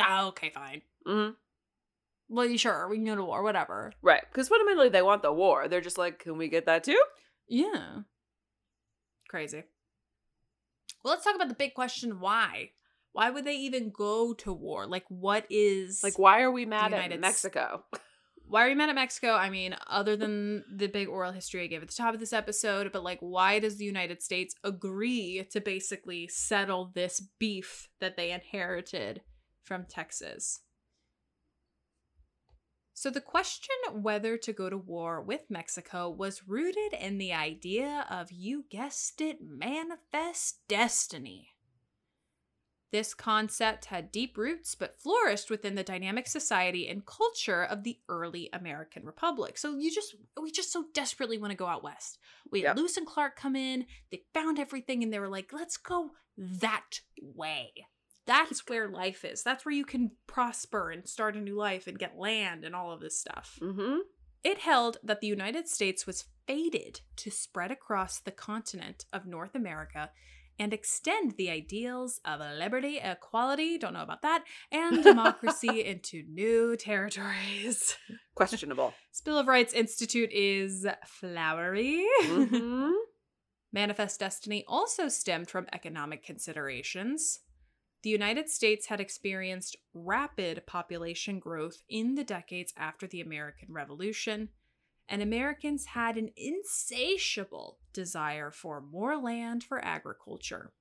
oh, 0.00 0.28
okay, 0.28 0.50
fine. 0.50 0.82
hmm 1.06 1.30
Well, 2.28 2.46
you 2.46 2.58
sure, 2.58 2.88
we 2.88 2.96
can 2.96 3.06
go 3.06 3.16
to 3.16 3.24
war, 3.24 3.42
whatever. 3.42 3.92
Right. 4.02 4.22
Because 4.30 4.48
fundamentally 4.48 4.88
they 4.90 5.02
want 5.02 5.22
the 5.22 5.32
war. 5.32 5.68
They're 5.68 5.80
just 5.80 5.98
like, 5.98 6.18
can 6.20 6.36
we 6.38 6.48
get 6.48 6.66
that 6.66 6.84
too? 6.84 7.00
Yeah. 7.48 8.00
Crazy. 9.28 9.64
Well, 11.02 11.14
let's 11.14 11.24
talk 11.24 11.34
about 11.36 11.48
the 11.48 11.54
big 11.54 11.74
question 11.74 12.20
why? 12.20 12.70
Why 13.12 13.30
would 13.30 13.44
they 13.44 13.56
even 13.56 13.90
go 13.90 14.34
to 14.34 14.52
war? 14.52 14.86
Like, 14.86 15.04
what 15.08 15.46
is. 15.50 16.02
Like, 16.02 16.18
why 16.18 16.42
are 16.42 16.50
we 16.52 16.66
mad 16.66 16.90
United 16.90 17.12
at 17.14 17.18
S- 17.18 17.20
Mexico? 17.20 17.84
why 18.48 18.64
are 18.64 18.68
you 18.68 18.76
mad 18.76 18.88
at 18.88 18.94
Mexico? 18.94 19.34
I 19.34 19.50
mean, 19.50 19.76
other 19.86 20.16
than 20.16 20.64
the 20.74 20.86
big 20.86 21.08
oral 21.08 21.32
history 21.32 21.62
I 21.62 21.66
gave 21.66 21.82
at 21.82 21.88
the 21.88 21.94
top 21.94 22.14
of 22.14 22.20
this 22.20 22.32
episode, 22.32 22.90
but 22.92 23.04
like, 23.04 23.18
why 23.20 23.58
does 23.58 23.76
the 23.76 23.84
United 23.84 24.22
States 24.22 24.54
agree 24.64 25.46
to 25.50 25.60
basically 25.60 26.28
settle 26.28 26.90
this 26.94 27.20
beef 27.38 27.88
that 28.00 28.16
they 28.16 28.30
inherited 28.30 29.22
from 29.62 29.84
Texas? 29.84 30.60
So, 32.94 33.10
the 33.10 33.20
question 33.20 33.76
whether 33.92 34.36
to 34.38 34.52
go 34.52 34.68
to 34.68 34.76
war 34.76 35.22
with 35.22 35.42
Mexico 35.48 36.10
was 36.10 36.48
rooted 36.48 36.92
in 36.98 37.18
the 37.18 37.32
idea 37.32 38.04
of, 38.10 38.32
you 38.32 38.64
guessed 38.70 39.20
it, 39.20 39.38
manifest 39.40 40.62
destiny. 40.66 41.50
This 42.90 43.12
concept 43.12 43.86
had 43.86 44.10
deep 44.10 44.38
roots 44.38 44.74
but 44.74 44.98
flourished 44.98 45.50
within 45.50 45.74
the 45.74 45.82
dynamic 45.82 46.26
society 46.26 46.88
and 46.88 47.04
culture 47.04 47.62
of 47.62 47.84
the 47.84 47.98
early 48.08 48.48
American 48.52 49.04
Republic. 49.04 49.58
So 49.58 49.76
you 49.76 49.90
just 49.92 50.14
we 50.40 50.50
just 50.50 50.72
so 50.72 50.86
desperately 50.94 51.36
want 51.36 51.50
to 51.50 51.56
go 51.56 51.66
out 51.66 51.84
west. 51.84 52.18
We 52.50 52.60
had 52.62 52.68
Yep. 52.68 52.76
Lewis 52.76 52.96
and 52.96 53.06
Clark 53.06 53.36
come 53.36 53.56
in, 53.56 53.86
they 54.10 54.22
found 54.32 54.58
everything 54.58 55.02
and 55.02 55.12
they 55.12 55.18
were 55.18 55.28
like, 55.28 55.52
"Let's 55.52 55.76
go 55.76 56.10
that 56.36 57.00
way." 57.20 57.72
That's 58.24 58.66
where 58.68 58.88
life 58.88 59.24
is. 59.24 59.42
That's 59.42 59.64
where 59.64 59.74
you 59.74 59.86
can 59.86 60.10
prosper 60.26 60.90
and 60.90 61.08
start 61.08 61.34
a 61.34 61.40
new 61.40 61.56
life 61.56 61.86
and 61.86 61.98
get 61.98 62.18
land 62.18 62.64
and 62.64 62.74
all 62.74 62.92
of 62.92 63.00
this 63.00 63.18
stuff. 63.18 63.58
Mm-hmm. 63.62 64.00
It 64.44 64.58
held 64.58 64.98
that 65.02 65.20
the 65.20 65.26
United 65.26 65.66
States 65.66 66.06
was 66.06 66.26
fated 66.46 67.00
to 67.16 67.30
spread 67.30 67.70
across 67.70 68.20
the 68.20 68.30
continent 68.30 69.04
of 69.12 69.26
North 69.26 69.54
America 69.54 70.10
and 70.58 70.72
extend 70.72 71.32
the 71.36 71.50
ideals 71.50 72.20
of 72.24 72.40
liberty, 72.40 72.98
equality, 73.02 73.78
don't 73.78 73.92
know 73.92 74.02
about 74.02 74.22
that, 74.22 74.44
and 74.72 75.02
democracy 75.02 75.84
into 75.84 76.22
new 76.28 76.76
territories. 76.76 77.96
Questionable. 78.34 78.94
Bill 79.24 79.38
of 79.38 79.48
Rights 79.48 79.72
Institute 79.72 80.30
is 80.32 80.86
flowery. 81.06 82.06
mm-hmm. 82.24 82.90
Manifest 83.72 84.20
Destiny 84.20 84.64
also 84.66 85.08
stemmed 85.08 85.50
from 85.50 85.66
economic 85.72 86.24
considerations. 86.24 87.40
The 88.02 88.10
United 88.10 88.48
States 88.48 88.86
had 88.86 89.00
experienced 89.00 89.76
rapid 89.92 90.64
population 90.66 91.38
growth 91.40 91.82
in 91.88 92.14
the 92.14 92.24
decades 92.24 92.72
after 92.76 93.06
the 93.06 93.20
American 93.20 93.72
Revolution, 93.72 94.50
and 95.08 95.22
Americans 95.22 95.86
had 95.86 96.16
an 96.16 96.30
insatiable 96.36 97.78
desire 97.92 98.50
for 98.50 98.80
more 98.80 99.16
land 99.16 99.64
for 99.64 99.82
agriculture. 99.84 100.72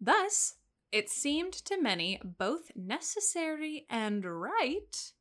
Thus, 0.00 0.54
it 0.92 1.08
seemed 1.10 1.52
to 1.52 1.80
many 1.80 2.20
both 2.24 2.70
necessary 2.74 3.86
and 3.90 4.24
right 4.24 5.12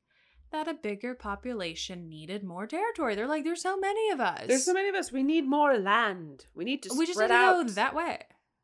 that 0.52 0.68
a 0.68 0.74
bigger 0.74 1.16
population 1.16 2.08
needed 2.08 2.44
more 2.44 2.68
territory. 2.68 3.16
They're 3.16 3.28
like, 3.28 3.44
there's 3.44 3.62
so 3.62 3.78
many 3.78 4.10
of 4.12 4.20
us. 4.20 4.44
There's 4.48 4.64
so 4.66 4.74
many 4.74 4.90
of 4.90 4.96
us. 4.96 5.12
We 5.12 5.24
need 5.24 5.46
more 5.48 5.78
land. 5.78 6.46
We 6.54 6.64
need 6.66 6.84
to 6.84 6.94
we 6.98 7.06
just 7.06 7.18
spread 7.18 7.32
need 7.32 7.36
to 7.38 7.42
out. 7.42 7.68
go 7.68 7.72
that 7.74 7.96
way. 7.96 8.20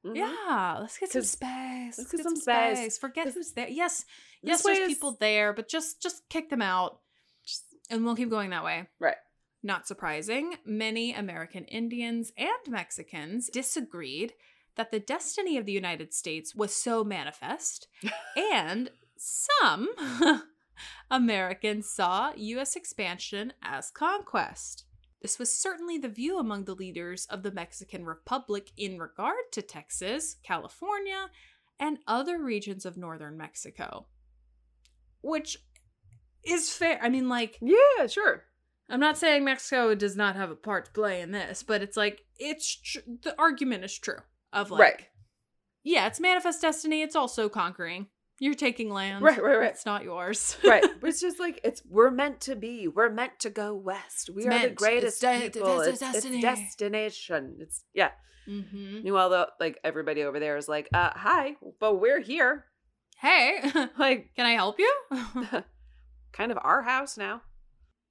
Mhm. 0.06 0.16
Yeah, 0.16 0.78
let's 0.80 0.98
get 0.98 1.12
some 1.12 1.22
space. 1.24 1.98
let's 1.98 2.12
get 2.12 2.22
some 2.24 2.36
space. 2.36 2.98
Forget 2.98 3.26
This- 3.26 3.36
who's 3.36 3.52
there. 3.52 3.68
Yes, 3.70 4.06
yes, 4.42 4.64
there's 4.64 4.80
is- 4.80 4.88
people 4.88 5.18
there, 5.20 5.54
but 5.54 5.68
just 5.68 6.02
just 6.02 6.28
kick 6.30 6.50
them 6.50 6.62
out, 6.62 7.01
and 7.92 8.04
we'll 8.04 8.16
keep 8.16 8.30
going 8.30 8.50
that 8.50 8.64
way. 8.64 8.88
Right. 9.00 9.18
Not 9.62 9.88
surprising, 9.88 10.56
many 10.66 11.14
American 11.14 11.66
Indians 11.66 12.32
and 12.36 12.50
Mexicans 12.68 13.48
disagreed 13.50 14.34
that 14.76 14.92
the 14.92 15.00
destiny 15.00 15.58
of 15.58 15.66
the 15.66 15.72
United 15.72 16.14
States 16.14 16.56
was 16.56 16.74
so 16.74 17.04
manifest, 17.04 17.88
and 18.36 18.90
some 19.18 19.90
Americans 21.12 21.88
saw 21.88 22.32
U.S. 22.36 22.76
expansion 22.76 23.54
as 23.62 23.92
conquest. 23.92 24.86
This 25.22 25.38
was 25.38 25.56
certainly 25.56 26.00
the 26.00 26.10
view 26.10 26.40
among 26.40 26.66
the 26.66 26.74
leaders 26.74 27.28
of 27.30 27.44
the 27.44 27.52
Mexican 27.52 28.06
Republic 28.06 28.72
in 28.76 28.98
regard 28.98 29.52
to 29.52 29.62
Texas, 29.62 30.38
California, 30.42 31.30
and 31.80 32.00
other 32.08 32.40
regions 32.40 32.86
of 32.86 32.98
northern 32.98 33.38
Mexico. 33.38 34.08
Which 35.22 35.58
is 36.44 36.70
fair. 36.74 37.00
I 37.02 37.10
mean, 37.10 37.30
like, 37.30 37.58
Yeah, 37.62 38.08
sure. 38.08 38.44
I'm 38.90 39.00
not 39.00 39.18
saying 39.18 39.46
Mexico 39.46 39.96
does 39.96 40.16
not 40.18 40.36
have 40.36 40.52
a 40.52 40.56
part 40.56 40.86
to 40.86 40.92
play 40.92 41.22
in 41.22 41.32
this, 41.32 41.64
but 41.64 41.82
it's 41.82 41.96
like 41.96 42.24
it's 42.38 42.76
tr- 42.76 43.00
the 43.24 43.34
argument 43.40 43.84
is 43.86 43.98
true 43.98 44.18
of 44.52 44.70
like 44.70 44.80
Right. 44.82 45.08
yeah, 45.84 46.08
it's 46.08 46.20
manifest 46.20 46.62
destiny. 46.62 47.02
It's 47.02 47.16
also 47.16 47.48
conquering. 47.48 48.08
You're 48.40 48.54
taking 48.56 48.90
land. 48.90 49.24
Right, 49.24 49.42
right, 49.42 49.58
right. 49.60 49.70
It's 49.72 49.86
not 49.86 50.04
yours. 50.04 50.58
right. 50.66 50.84
It's 51.04 51.22
just 51.22 51.40
like 51.40 51.62
it's 51.64 51.84
we're 51.88 52.10
meant 52.12 52.42
to 52.42 52.56
be. 52.56 52.88
We're 52.88 53.10
meant 53.12 53.40
to 53.42 53.50
go 53.50 53.74
west. 53.76 54.30
We 54.34 54.42
It's 54.42 54.48
are 54.48 54.50
the 54.50 54.56
meant. 54.58 54.72
It's 54.72 54.82
greatest 54.84 55.22
de- 55.22 55.40
people. 55.52 55.80
it's 55.82 56.02
It's, 56.02 56.26
it's 56.26 56.42
destination. 56.42 57.58
It's 57.62 57.84
yeah. 57.94 58.10
hmm 58.46 59.02
Meanwhile, 59.04 59.30
though, 59.30 59.46
like 59.60 59.80
everybody 59.84 60.24
over 60.24 60.40
there 60.40 60.58
is 60.58 60.68
like, 60.68 60.90
uh, 60.94 61.12
hi, 61.14 61.56
but 61.80 62.02
we're 62.02 62.20
here. 62.20 62.66
Hey, 63.20 63.62
Like 63.98 64.32
can 64.36 64.46
I 64.48 64.54
help 64.54 64.80
you? 64.80 64.94
kind 66.32 66.52
of 66.52 66.60
our 66.62 66.84
house 66.84 67.18
now. 67.18 67.42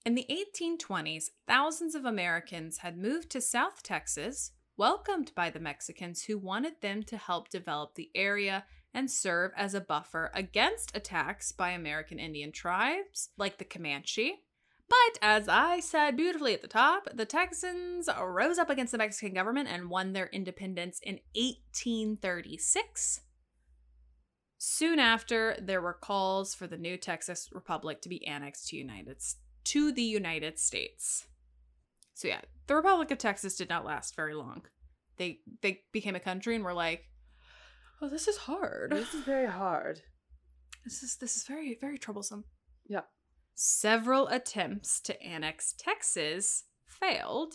In 0.06 0.14
the 0.14 0.26
1820s, 0.30 1.26
thousands 1.46 1.94
of 1.94 2.04
Americans 2.04 2.78
had 2.78 2.96
moved 2.96 3.30
to 3.30 3.40
South 3.40 3.82
Texas, 3.82 4.52
welcomed 4.76 5.32
by 5.34 5.50
the 5.50 5.60
Mexicans 5.60 6.24
who 6.24 6.38
wanted 6.38 6.80
them 6.80 7.02
to 7.02 7.18
help 7.18 7.50
develop 7.50 7.94
the 7.94 8.10
area 8.14 8.64
and 8.94 9.10
serve 9.10 9.52
as 9.56 9.74
a 9.74 9.80
buffer 9.80 10.30
against 10.34 10.96
attacks 10.96 11.52
by 11.52 11.70
American 11.70 12.18
Indian 12.18 12.50
tribes 12.50 13.28
like 13.36 13.58
the 13.58 13.64
Comanche. 13.64 14.40
But 14.88 15.18
as 15.22 15.48
I 15.48 15.80
said 15.80 16.16
beautifully 16.16 16.54
at 16.54 16.62
the 16.62 16.68
top, 16.68 17.08
the 17.14 17.26
Texans 17.26 18.08
rose 18.20 18.58
up 18.58 18.70
against 18.70 18.92
the 18.92 18.98
Mexican 18.98 19.34
government 19.34 19.68
and 19.70 19.88
won 19.88 20.12
their 20.12 20.26
independence 20.32 20.98
in 21.00 21.20
1836. 21.34 23.20
Soon 24.62 24.98
after, 24.98 25.56
there 25.58 25.80
were 25.80 25.94
calls 25.94 26.54
for 26.54 26.66
the 26.66 26.76
new 26.76 26.98
Texas 26.98 27.48
Republic 27.50 28.02
to 28.02 28.10
be 28.10 28.26
annexed 28.26 28.68
to 28.68 28.76
United 28.76 29.16
to 29.64 29.90
the 29.90 30.02
United 30.02 30.58
States. 30.58 31.26
So 32.12 32.28
yeah, 32.28 32.42
the 32.66 32.74
Republic 32.74 33.10
of 33.10 33.16
Texas 33.16 33.56
did 33.56 33.70
not 33.70 33.86
last 33.86 34.14
very 34.14 34.34
long. 34.34 34.66
They 35.16 35.40
they 35.62 35.80
became 35.92 36.14
a 36.14 36.20
country 36.20 36.54
and 36.54 36.62
were 36.62 36.74
like, 36.74 37.08
"Oh, 38.02 38.10
this 38.10 38.28
is 38.28 38.36
hard. 38.36 38.92
This 38.92 39.14
is 39.14 39.24
very 39.24 39.46
hard. 39.46 40.02
This 40.84 41.02
is 41.02 41.16
this 41.16 41.36
is 41.36 41.44
very 41.44 41.78
very 41.80 41.96
troublesome." 41.96 42.44
Yeah. 42.86 43.04
Several 43.54 44.28
attempts 44.28 45.00
to 45.00 45.22
annex 45.22 45.72
Texas 45.72 46.64
failed, 46.84 47.54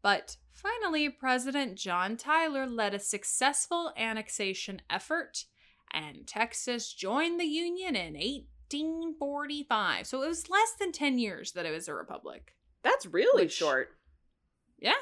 but 0.00 0.36
finally 0.52 1.08
President 1.08 1.76
John 1.76 2.16
Tyler 2.16 2.68
led 2.68 2.94
a 2.94 3.00
successful 3.00 3.92
annexation 3.96 4.80
effort 4.88 5.46
and 5.92 6.26
Texas 6.26 6.92
joined 6.92 7.40
the 7.40 7.44
Union 7.44 7.96
in 7.96 8.14
1845. 8.14 10.06
So 10.06 10.22
it 10.22 10.28
was 10.28 10.50
less 10.50 10.72
than 10.78 10.92
10 10.92 11.18
years 11.18 11.52
that 11.52 11.66
it 11.66 11.72
was 11.72 11.88
a 11.88 11.94
republic. 11.94 12.54
That's 12.82 13.06
really 13.06 13.44
Which- 13.44 13.52
short. 13.52 13.90
Yeah. 14.78 14.94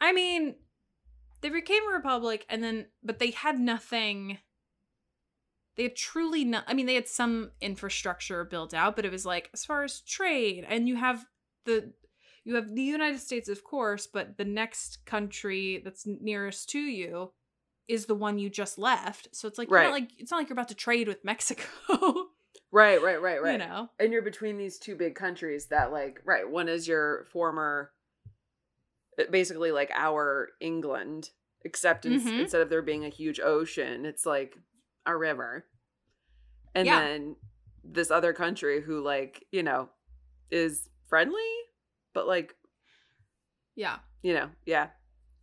I 0.00 0.12
mean, 0.12 0.56
they 1.40 1.48
became 1.48 1.82
a 1.88 1.94
republic 1.94 2.44
and 2.48 2.62
then 2.62 2.86
but 3.02 3.18
they 3.18 3.30
had 3.30 3.58
nothing 3.58 4.38
they 5.76 5.84
had 5.84 5.96
truly 5.96 6.44
not 6.44 6.64
I 6.66 6.74
mean, 6.74 6.86
they 6.86 6.94
had 6.94 7.08
some 7.08 7.52
infrastructure 7.60 8.44
built 8.44 8.74
out, 8.74 8.96
but 8.96 9.04
it 9.04 9.12
was 9.12 9.24
like 9.24 9.50
as 9.54 9.64
far 9.64 9.82
as 9.82 10.00
trade 10.00 10.66
and 10.68 10.88
you 10.88 10.96
have 10.96 11.24
the 11.64 11.92
you 12.44 12.54
have 12.54 12.74
the 12.74 12.82
United 12.82 13.20
States 13.20 13.48
of 13.48 13.62
course, 13.62 14.06
but 14.06 14.36
the 14.36 14.44
next 14.44 15.04
country 15.06 15.80
that's 15.84 16.06
nearest 16.06 16.68
to 16.70 16.78
you 16.80 17.32
is 17.90 18.06
the 18.06 18.14
one 18.14 18.38
you 18.38 18.48
just 18.48 18.78
left. 18.78 19.28
So 19.32 19.48
it's 19.48 19.58
like 19.58 19.68
you're 19.68 19.78
Right. 19.78 19.84
not 19.86 19.92
like 19.92 20.10
it's 20.18 20.30
not 20.30 20.38
like 20.38 20.48
you're 20.48 20.54
about 20.54 20.68
to 20.68 20.74
trade 20.74 21.08
with 21.08 21.24
Mexico. 21.24 21.64
Right, 22.72 23.02
right, 23.02 23.20
right, 23.20 23.42
right. 23.42 23.52
You 23.52 23.58
know. 23.58 23.90
and 23.98 24.12
you're 24.12 24.22
between 24.22 24.56
these 24.58 24.78
two 24.78 24.94
big 24.96 25.14
countries 25.14 25.66
that 25.66 25.90
like 25.92 26.20
right 26.24 26.48
one 26.48 26.68
is 26.68 26.86
your 26.86 27.26
former 27.32 27.90
uh, 29.18 29.24
basically 29.30 29.72
like 29.72 29.90
our 29.96 30.50
england 30.60 31.30
except 31.62 32.06
in, 32.06 32.12
Mhm. 32.20 32.40
instead 32.40 32.62
of 32.62 32.70
there 32.70 32.80
being 32.82 33.04
a 33.04 33.08
huge 33.08 33.40
ocean 33.40 34.06
it's 34.06 34.24
like 34.24 34.56
a 35.04 35.16
river 35.16 35.66
and 36.74 36.86
Yeah. 36.86 37.00
then 37.00 37.36
this 37.82 38.10
other 38.10 38.32
country 38.32 38.80
who 38.80 39.00
like 39.00 39.44
you 39.50 39.62
know 39.62 39.88
is 40.50 40.88
friendly 41.08 41.52
but 42.14 42.26
like 42.26 42.54
Yeah. 43.74 43.98
you 44.22 44.32
know 44.34 44.50
yeah 44.64 44.90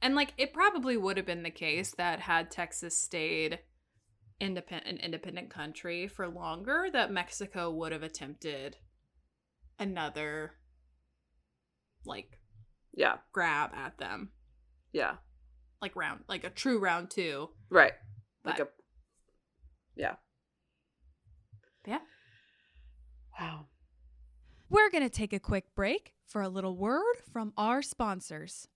And 0.02 0.16
like 0.16 0.34
it 0.38 0.54
probably 0.54 0.96
would 0.98 1.18
have 1.18 1.26
been 1.26 1.44
the 1.44 1.50
case 1.50 1.94
that 1.98 2.20
had 2.22 2.52
Texas 2.52 2.98
stayed 2.98 3.60
independent 4.40 4.88
an 5.00 5.04
independent 5.04 5.50
country 5.50 6.08
for 6.08 6.28
longer 6.28 6.86
that 6.94 7.12
Mexico 7.12 7.72
would 7.72 7.92
have 7.92 8.04
attempted 8.04 8.78
another 9.80 10.52
like 12.06 12.40
yeah 12.94 13.16
grab 13.32 13.72
at 13.74 13.98
them. 13.98 14.30
yeah 14.94 15.16
Like 15.82 15.96
round 15.96 16.22
like 16.30 16.44
a 16.44 16.50
true 16.52 16.78
round 16.80 17.10
2. 17.10 17.50
right 17.70 17.94
like 18.46 18.60
a 18.60 18.68
yeah 19.96 20.16
Yeah. 21.86 22.00
wow 23.40 23.66
We're 24.70 24.92
going 24.92 25.04
to 25.04 25.10
take 25.10 25.34
a 25.34 25.40
quick 25.40 25.74
break 25.76 26.14
for 26.28 26.42
a 26.42 26.50
little 26.50 26.76
word 26.78 27.16
from 27.32 27.54
our 27.58 27.82
sponsors. 27.82 28.68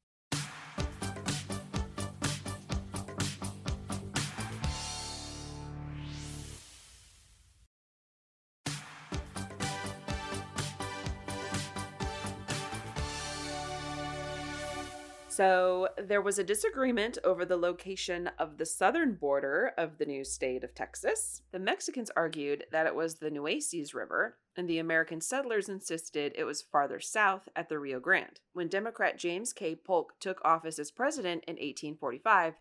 So 15.41 15.87
there 15.97 16.21
was 16.21 16.37
a 16.37 16.43
disagreement 16.43 17.17
over 17.23 17.45
the 17.45 17.57
location 17.57 18.29
of 18.37 18.59
the 18.59 18.65
southern 18.67 19.15
border 19.15 19.71
of 19.75 19.97
the 19.97 20.05
new 20.05 20.23
state 20.23 20.63
of 20.63 20.75
Texas. 20.75 21.41
The 21.51 21.57
Mexicans 21.57 22.11
argued 22.15 22.65
that 22.71 22.85
it 22.85 22.93
was 22.93 23.15
the 23.15 23.31
Nueces 23.31 23.95
River, 23.95 24.37
and 24.55 24.69
the 24.69 24.77
American 24.77 25.19
settlers 25.19 25.67
insisted 25.67 26.33
it 26.35 26.43
was 26.43 26.61
farther 26.61 26.99
south 26.99 27.49
at 27.55 27.69
the 27.69 27.79
Rio 27.79 27.99
Grande. 27.99 28.39
When 28.53 28.67
Democrat 28.67 29.17
James 29.17 29.51
K. 29.51 29.73
Polk 29.73 30.13
took 30.19 30.39
office 30.45 30.77
as 30.77 30.91
president 30.91 31.43
in 31.47 31.53
1845, 31.53 32.53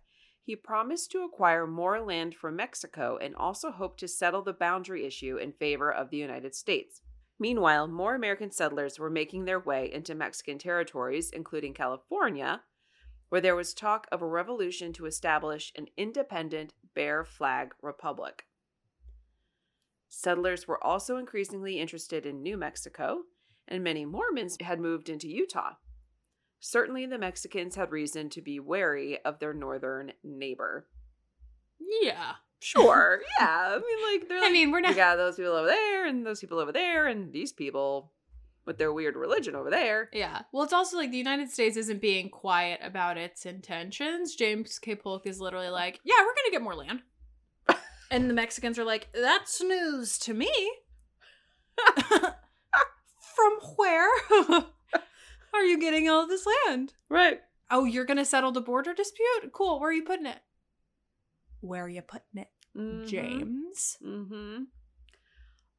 he 0.43 0.57
promised 0.57 1.11
to 1.11 1.23
acquire 1.23 1.67
more 1.67 2.01
land 2.01 2.35
from 2.35 2.57
Mexico 2.57 3.19
and 3.21 3.37
also 3.37 3.73
hoped 3.73 4.01
to 4.01 4.09
settle 4.09 4.41
the 4.41 4.55
boundary 4.55 5.05
issue 5.05 5.37
in 5.37 5.53
favor 5.53 5.93
of 5.93 6.09
the 6.09 6.17
United 6.17 6.55
States. 6.55 7.03
Meanwhile, 7.39 7.89
more 7.89 8.15
American 8.15 8.51
settlers 8.51 8.99
were 8.99 9.11
making 9.11 9.45
their 9.45 9.61
way 9.61 9.91
into 9.93 10.15
Mexican 10.15 10.59
territories, 10.59 11.31
including 11.31 11.75
California, 11.75 12.63
where 13.31 13.41
there 13.41 13.57
was 13.57 13.73
talk 13.73 14.07
of 14.13 14.21
a 14.21 14.27
revolution 14.27 14.93
to 14.93 15.07
establish 15.07 15.73
an 15.77 15.87
independent 15.97 16.75
Bear 16.95 17.25
Flag 17.25 17.73
Republic. 17.81 18.45
Settlers 20.09 20.67
were 20.67 20.83
also 20.85 21.17
increasingly 21.17 21.79
interested 21.79 22.27
in 22.27 22.43
New 22.43 22.57
Mexico, 22.57 23.21
and 23.69 23.83
many 23.83 24.05
Mormons 24.05 24.59
had 24.61 24.81
moved 24.81 25.09
into 25.09 25.29
Utah. 25.29 25.75
Certainly, 26.59 27.07
the 27.07 27.19
Mexicans 27.19 27.77
had 27.77 27.93
reason 27.93 28.29
to 28.31 28.43
be 28.43 28.61
wary 28.61 29.25
of 29.25 29.39
their 29.39 29.55
northern 29.55 30.13
neighbor. 30.23 30.89
Yeah. 31.79 32.33
Sure, 32.59 33.23
yeah. 33.41 33.77
I 33.77 33.79
mean, 33.79 34.13
like, 34.21 34.29
they're 34.29 34.45
I 34.45 34.51
mean, 34.51 34.71
we're 34.71 34.81
not 34.81 34.91
we 34.91 34.97
got 34.97 35.17
those 35.17 35.37
people 35.37 35.53
over 35.53 35.69
there, 35.69 36.05
and 36.07 36.27
those 36.27 36.41
people 36.41 36.59
over 36.59 36.73
there, 36.73 37.07
and 37.07 37.33
these 37.33 37.53
people 37.53 38.13
with 38.71 38.79
their 38.79 38.93
weird 38.93 39.17
religion 39.17 39.57
over 39.57 39.69
there. 39.69 40.09
Yeah. 40.13 40.43
Well, 40.53 40.63
it's 40.63 40.73
also 40.73 40.97
like 40.97 41.11
the 41.11 41.17
United 41.17 41.51
States 41.51 41.77
isn't 41.77 42.01
being 42.01 42.29
quiet 42.29 42.79
about 42.85 43.17
its 43.17 43.45
intentions. 43.45 44.37
James 44.37 44.79
K. 44.79 44.95
Polk 44.95 45.27
is 45.27 45.41
literally 45.41 45.71
like, 45.71 45.99
yeah, 46.05 46.15
we're 46.21 46.27
going 46.27 46.47
to 46.47 46.53
get 46.53 46.63
more 46.63 46.77
land. 46.77 47.01
and 48.13 48.31
the 48.31 48.35
Mexicans 48.35 48.79
are 48.79 48.85
like, 48.85 49.09
that's 49.13 49.61
news 49.61 50.19
to 50.21 50.35
me. 50.35 50.53
From 52.09 53.53
where 53.75 54.09
are 55.53 55.65
you 55.65 55.81
getting 55.81 56.09
all 56.09 56.29
this 56.29 56.47
land? 56.69 56.93
Right. 57.09 57.41
Oh, 57.73 57.83
you're 57.83 58.05
going 58.05 58.19
to 58.19 58.25
settle 58.25 58.53
the 58.53 58.61
border 58.61 58.95
dispute? 58.95 59.51
Cool. 59.53 59.81
Where 59.81 59.91
are 59.91 59.93
you 59.93 60.05
putting 60.05 60.27
it? 60.27 60.39
Where 61.61 61.87
are 61.87 61.89
you 61.89 62.03
putting 62.03 62.43
it, 62.43 63.09
James? 63.09 63.99
Mm-hmm. 64.01 64.63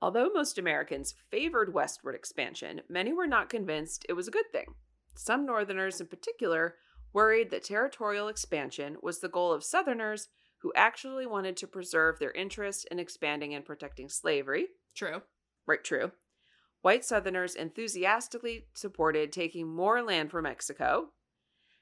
Although 0.02 0.30
most 0.34 0.58
Americans 0.58 1.14
favored 1.30 1.74
westward 1.74 2.16
expansion, 2.16 2.82
many 2.90 3.14
were 3.14 3.28
not 3.28 3.50
convinced 3.50 4.06
it 4.10 4.14
was 4.14 4.28
a 4.28 4.32
good 4.32 4.52
thing. 4.52 4.74
Some 5.16 5.46
Northerners, 5.46 6.02
in 6.02 6.08
particular, 6.08 6.76
worried 7.14 7.52
that 7.52 7.64
territorial 7.64 8.28
expansion 8.28 8.98
was 9.04 9.20
the 9.20 9.30
goal 9.30 9.52
of 9.52 9.64
Southerners 9.64 10.30
who 10.62 10.72
actually 10.76 11.26
wanted 11.26 11.58
to 11.58 11.68
preserve 11.68 12.20
their 12.20 12.32
interest 12.32 12.88
in 12.90 13.00
expanding 13.00 13.54
and 13.54 13.66
protecting 13.66 14.10
slavery. 14.10 14.68
True. 14.96 15.22
Right, 15.68 15.84
true. 15.84 16.12
White 16.82 17.06
Southerners 17.06 17.56
enthusiastically 17.56 18.66
supported 18.74 19.32
taking 19.32 19.68
more 19.68 20.02
land 20.02 20.32
from 20.32 20.44
Mexico, 20.44 21.10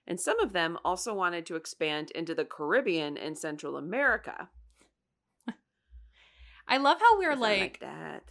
and 0.05 0.19
some 0.19 0.39
of 0.39 0.51
them 0.51 0.77
also 0.83 1.13
wanted 1.13 1.45
to 1.45 1.55
expand 1.55 2.11
into 2.11 2.35
the 2.35 2.43
Caribbean 2.43 3.17
and 3.17 3.37
Central 3.37 3.77
America. 3.77 4.49
I 6.69 6.77
love 6.77 6.99
how 6.99 7.17
we're 7.17 7.31
I 7.31 7.35
like, 7.35 7.79
that. 7.79 8.23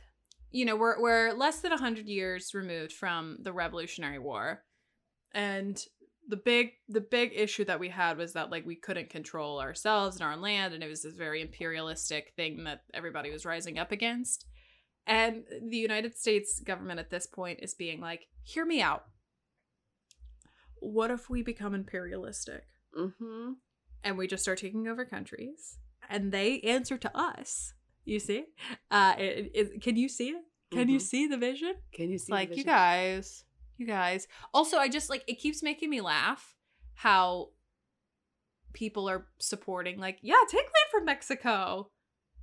you 0.50 0.64
know, 0.64 0.76
we're 0.76 1.00
we're 1.00 1.32
less 1.32 1.60
than 1.60 1.70
100 1.70 2.06
years 2.06 2.54
removed 2.54 2.92
from 2.92 3.38
the 3.42 3.52
Revolutionary 3.52 4.18
War. 4.18 4.62
And 5.32 5.82
the 6.26 6.36
big 6.36 6.72
the 6.88 7.00
big 7.00 7.32
issue 7.34 7.64
that 7.64 7.80
we 7.80 7.88
had 7.88 8.18
was 8.18 8.34
that 8.34 8.50
like 8.50 8.64
we 8.66 8.76
couldn't 8.76 9.10
control 9.10 9.60
ourselves 9.60 10.16
and 10.16 10.24
our 10.24 10.36
land 10.36 10.74
and 10.74 10.82
it 10.84 10.88
was 10.88 11.02
this 11.02 11.14
very 11.14 11.40
imperialistic 11.40 12.32
thing 12.36 12.64
that 12.64 12.82
everybody 12.92 13.30
was 13.30 13.44
rising 13.46 13.78
up 13.78 13.92
against. 13.92 14.46
And 15.06 15.44
the 15.70 15.78
United 15.78 16.16
States 16.18 16.60
government 16.60 17.00
at 17.00 17.08
this 17.10 17.26
point 17.26 17.60
is 17.62 17.74
being 17.74 17.98
like, 18.00 18.26
"Hear 18.42 18.66
me 18.66 18.82
out. 18.82 19.04
What 20.80 21.10
if 21.10 21.28
we 21.28 21.42
become 21.42 21.74
imperialistic 21.74 22.64
Mm-hmm. 22.96 23.52
and 24.04 24.16
we 24.18 24.26
just 24.26 24.42
start 24.42 24.58
taking 24.58 24.86
over 24.88 25.04
countries 25.04 25.78
and 26.08 26.30
they 26.32 26.60
answer 26.60 26.96
to 26.98 27.16
us?" 27.16 27.72
You 28.08 28.18
see? 28.20 28.44
Uh 28.90 29.14
it, 29.18 29.50
it, 29.54 29.82
can 29.82 29.96
you 29.96 30.08
see 30.08 30.30
it? 30.30 30.42
Can 30.70 30.88
you 30.88 30.98
Mhm. 30.98 31.02
see 31.02 31.26
the 31.26 31.36
vision? 31.36 31.74
Can 31.92 32.10
you 32.10 32.18
see? 32.18 32.32
Like 32.32 32.56
you 32.56 32.64
guys 32.64 33.44
you 33.76 33.86
guys 33.86 34.26
also 34.52 34.76
i 34.76 34.88
just 34.88 35.08
like 35.08 35.22
it 35.28 35.38
keeps 35.38 35.62
making 35.62 35.88
me 35.88 36.00
laugh 36.00 36.56
how 36.94 37.50
people 38.72 39.08
are 39.08 39.28
supporting 39.38 39.98
like 40.00 40.18
yeah 40.20 40.42
take 40.48 40.64
land 40.64 40.88
from 40.90 41.04
mexico 41.04 41.88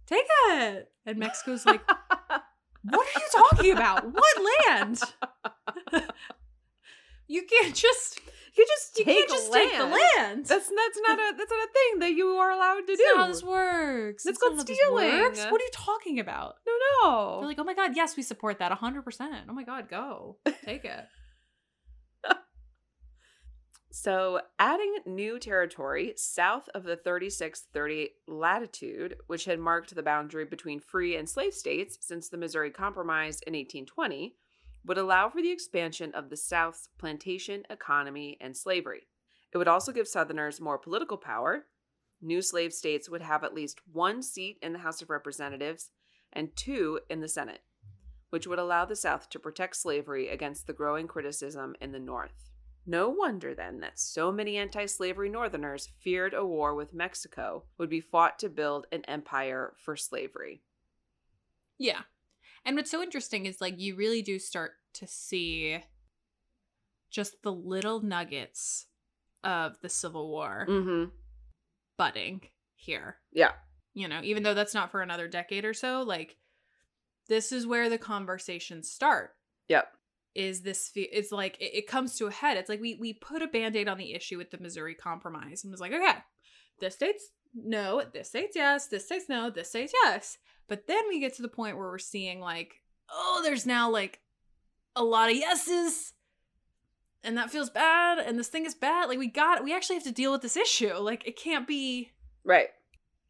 take 0.08 0.24
it 0.48 0.90
and 1.06 1.18
mexico's 1.20 1.66
like 1.66 1.82
what 2.84 3.06
are 3.06 3.20
you 3.20 3.28
talking 3.34 3.72
about 3.74 4.06
what 4.14 4.36
land 4.70 5.04
you 7.28 7.44
can't 7.44 7.76
just 7.76 8.22
you 8.58 8.66
just 8.68 8.98
you 9.00 9.06
take 9.06 9.18
can't 9.18 9.30
just 9.30 9.52
land. 9.52 9.70
take 9.72 9.78
the 9.80 9.86
land 9.86 10.46
That's 10.46 10.70
that's 10.70 11.00
not 11.08 11.20
a 11.20 11.34
that's 11.38 11.52
not 11.52 11.68
a 11.68 11.72
thing 11.74 12.00
that 12.00 12.12
you 12.12 12.28
are 12.28 12.52
allowed 12.52 12.82
to 12.82 12.86
That's 12.88 13.00
do. 13.00 13.14
how 13.16 13.28
this 13.28 13.44
works. 13.44 14.24
That's 14.24 14.40
That's 14.40 14.56
called 14.56 14.60
stealing. 14.62 15.52
What 15.52 15.62
are 15.62 15.66
you 15.66 15.70
talking 15.74 16.20
about? 16.20 16.56
no, 16.66 16.74
no. 17.04 17.38
They're 17.40 17.48
like, 17.50 17.60
oh 17.60 17.64
my 17.64 17.74
god, 17.74 17.96
yes, 17.96 18.16
we 18.16 18.24
support 18.24 18.60
that 18.60 18.72
100%. 18.72 19.04
Oh 19.50 19.54
my 19.54 19.64
god, 19.64 19.90
go. 19.90 20.38
Take 20.66 20.86
it. 20.86 21.06
So, 23.92 24.42
adding 24.60 24.94
new 25.06 25.40
territory 25.40 26.16
south 26.18 26.68
of 26.76 26.84
the 26.84 26.98
3630 26.98 28.10
latitude, 28.28 29.16
which 29.28 29.46
had 29.46 29.58
marked 29.58 29.96
the 29.96 30.04
boundary 30.04 30.44
between 30.44 30.82
free 30.82 31.16
and 31.16 31.30
slave 31.30 31.54
states 31.54 31.98
since 32.02 32.28
the 32.28 32.36
Missouri 32.38 32.72
Compromise 32.72 33.40
in 33.48 33.54
1820, 33.54 34.36
would 34.86 34.98
allow 34.98 35.30
for 35.30 35.42
the 35.42 35.52
expansion 35.52 36.12
of 36.14 36.30
the 36.30 36.38
South's 36.38 36.90
plantation 36.98 37.64
economy 37.70 38.38
and 38.40 38.56
slavery. 38.56 39.08
It 39.52 39.58
would 39.58 39.68
also 39.68 39.92
give 39.92 40.08
Southerners 40.08 40.62
more 40.62 40.78
political 40.78 41.18
power. 41.18 41.66
New 42.22 42.42
slave 42.42 42.74
states 42.74 43.10
would 43.10 43.22
have 43.22 43.44
at 43.44 43.54
least 43.54 43.80
one 43.92 44.22
seat 44.22 44.58
in 44.62 44.74
the 44.74 44.80
House 44.80 45.02
of 45.02 45.10
Representatives 45.10 45.92
and 46.34 46.56
two 46.56 47.00
in 47.10 47.22
the 47.22 47.28
Senate. 47.28 47.62
which 48.32 48.48
would 48.48 48.60
allow 48.60 48.84
the 48.84 48.96
South 48.96 49.30
to 49.30 49.40
protect 49.40 49.78
slavery 49.78 50.28
against 50.28 50.68
the 50.68 50.74
growing 50.74 51.08
criticism 51.08 51.76
in 51.80 51.92
the 51.94 52.00
North. 52.00 52.50
No 52.86 53.10
wonder 53.10 53.56
then 53.56 53.80
that 53.80 53.98
so 53.98 54.32
many 54.32 54.58
anti 54.58 54.86
slavery 54.88 55.30
Northerners 55.30 55.90
feared 56.00 56.34
a 56.34 56.46
war 56.46 56.76
with 56.76 56.94
Mexico 56.94 57.64
would 57.78 57.90
be 57.90 58.02
fought 58.02 58.38
to 58.40 58.50
build 58.50 58.88
an 58.92 59.04
empire 59.06 59.74
for 59.78 59.96
slavery. 59.96 60.62
Yeah. 61.78 62.02
And 62.66 62.76
what's 62.76 62.92
so 62.92 63.02
interesting 63.02 63.46
is 63.46 63.62
like 63.62 63.80
you 63.80 63.96
really 63.96 64.22
do 64.22 64.40
start 64.40 64.72
to 64.96 65.08
see 65.08 65.80
just 67.12 67.36
the 67.44 67.52
little 67.52 68.02
nuggets 68.02 68.88
of 69.44 69.80
the 69.82 69.90
Civil 69.90 70.30
War 70.30 70.66
Mm-hmm. 70.68 71.10
budding 71.98 72.42
here. 72.76 73.18
Yeah. 73.32 73.52
You 73.94 74.08
know, 74.08 74.20
even 74.24 74.44
though 74.44 74.54
that's 74.54 74.74
not 74.74 74.92
for 74.92 75.02
another 75.02 75.28
decade 75.28 75.64
or 75.66 75.74
so, 75.74 76.02
like 76.02 76.38
this 77.28 77.52
is 77.52 77.66
where 77.68 77.90
the 77.90 77.98
conversations 77.98 78.90
start. 78.92 79.32
Yep. 79.70 79.88
Is 80.34 80.62
this 80.62 80.90
fe- 80.90 81.10
it's 81.14 81.32
like 81.32 81.58
it, 81.62 81.78
it 81.78 81.88
comes 81.88 82.18
to 82.18 82.26
a 82.28 82.32
head. 82.32 82.58
It's 82.58 82.68
like 82.70 82.82
we 82.82 82.96
we 82.96 83.14
put 83.14 83.42
a 83.42 83.48
band-aid 83.48 83.88
on 83.88 83.98
the 83.98 84.14
issue 84.14 84.38
with 84.38 84.52
the 84.52 84.58
Missouri 84.60 84.94
Compromise 84.96 85.64
and 85.64 85.72
was 85.72 85.80
like, 85.80 85.94
okay, 85.94 86.18
this 86.82 86.96
state's 86.96 87.30
no, 87.56 88.04
this 88.14 88.30
state's 88.30 88.56
yes, 88.56 88.88
this 88.88 89.06
state's 89.06 89.30
no, 89.30 89.50
this 89.50 89.70
state's 89.70 89.94
yes. 90.04 90.38
But 90.68 90.88
then 90.88 91.08
we 91.08 91.20
get 91.20 91.36
to 91.36 91.42
the 91.42 91.48
point 91.48 91.78
where 91.78 91.88
we're 91.88 91.98
seeing 92.00 92.40
like, 92.40 92.82
oh, 93.10 93.42
there's 93.44 93.66
now 93.66 93.90
like 93.90 94.20
a 94.96 95.04
lot 95.04 95.30
of 95.30 95.36
yeses. 95.38 96.14
And 97.24 97.38
that 97.38 97.50
feels 97.50 97.72
bad, 97.72 98.20
and 98.20 98.38
this 98.38 98.50
thing 98.50 98.66
is 98.66 98.76
bad. 98.76 99.10
Like 99.10 99.18
we 99.18 99.28
got 99.28 99.64
we 99.64 99.74
actually 99.76 99.96
have 99.96 100.04
to 100.04 100.12
deal 100.12 100.32
with 100.32 100.42
this 100.44 100.56
issue. 100.58 100.94
Like 100.96 101.28
it 101.28 101.36
can't 101.36 101.68
be 101.68 102.12
Right. 102.44 102.70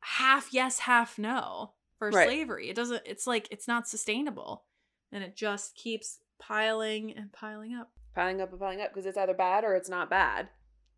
half 0.01 0.49
yes, 0.51 0.79
half 0.79 1.17
no 1.17 1.71
for 1.97 2.09
Right. 2.09 2.27
slavery. 2.27 2.69
It 2.69 2.75
doesn't 2.75 3.03
it's 3.05 3.25
like 3.25 3.47
it's 3.51 3.67
not 3.69 3.87
sustainable. 3.87 4.65
And 5.13 5.23
it 5.23 5.35
just 5.37 5.75
keeps 5.75 6.19
piling 6.39 7.15
and 7.15 7.31
piling 7.31 7.73
up. 7.73 7.91
Piling 8.13 8.41
up 8.41 8.51
and 8.51 8.59
piling 8.59 8.81
up 8.81 8.89
because 8.93 9.05
it's 9.05 9.17
either 9.17 9.33
bad 9.33 9.63
or 9.63 9.75
it's 9.75 9.87
not 9.89 10.09
bad. 10.09 10.49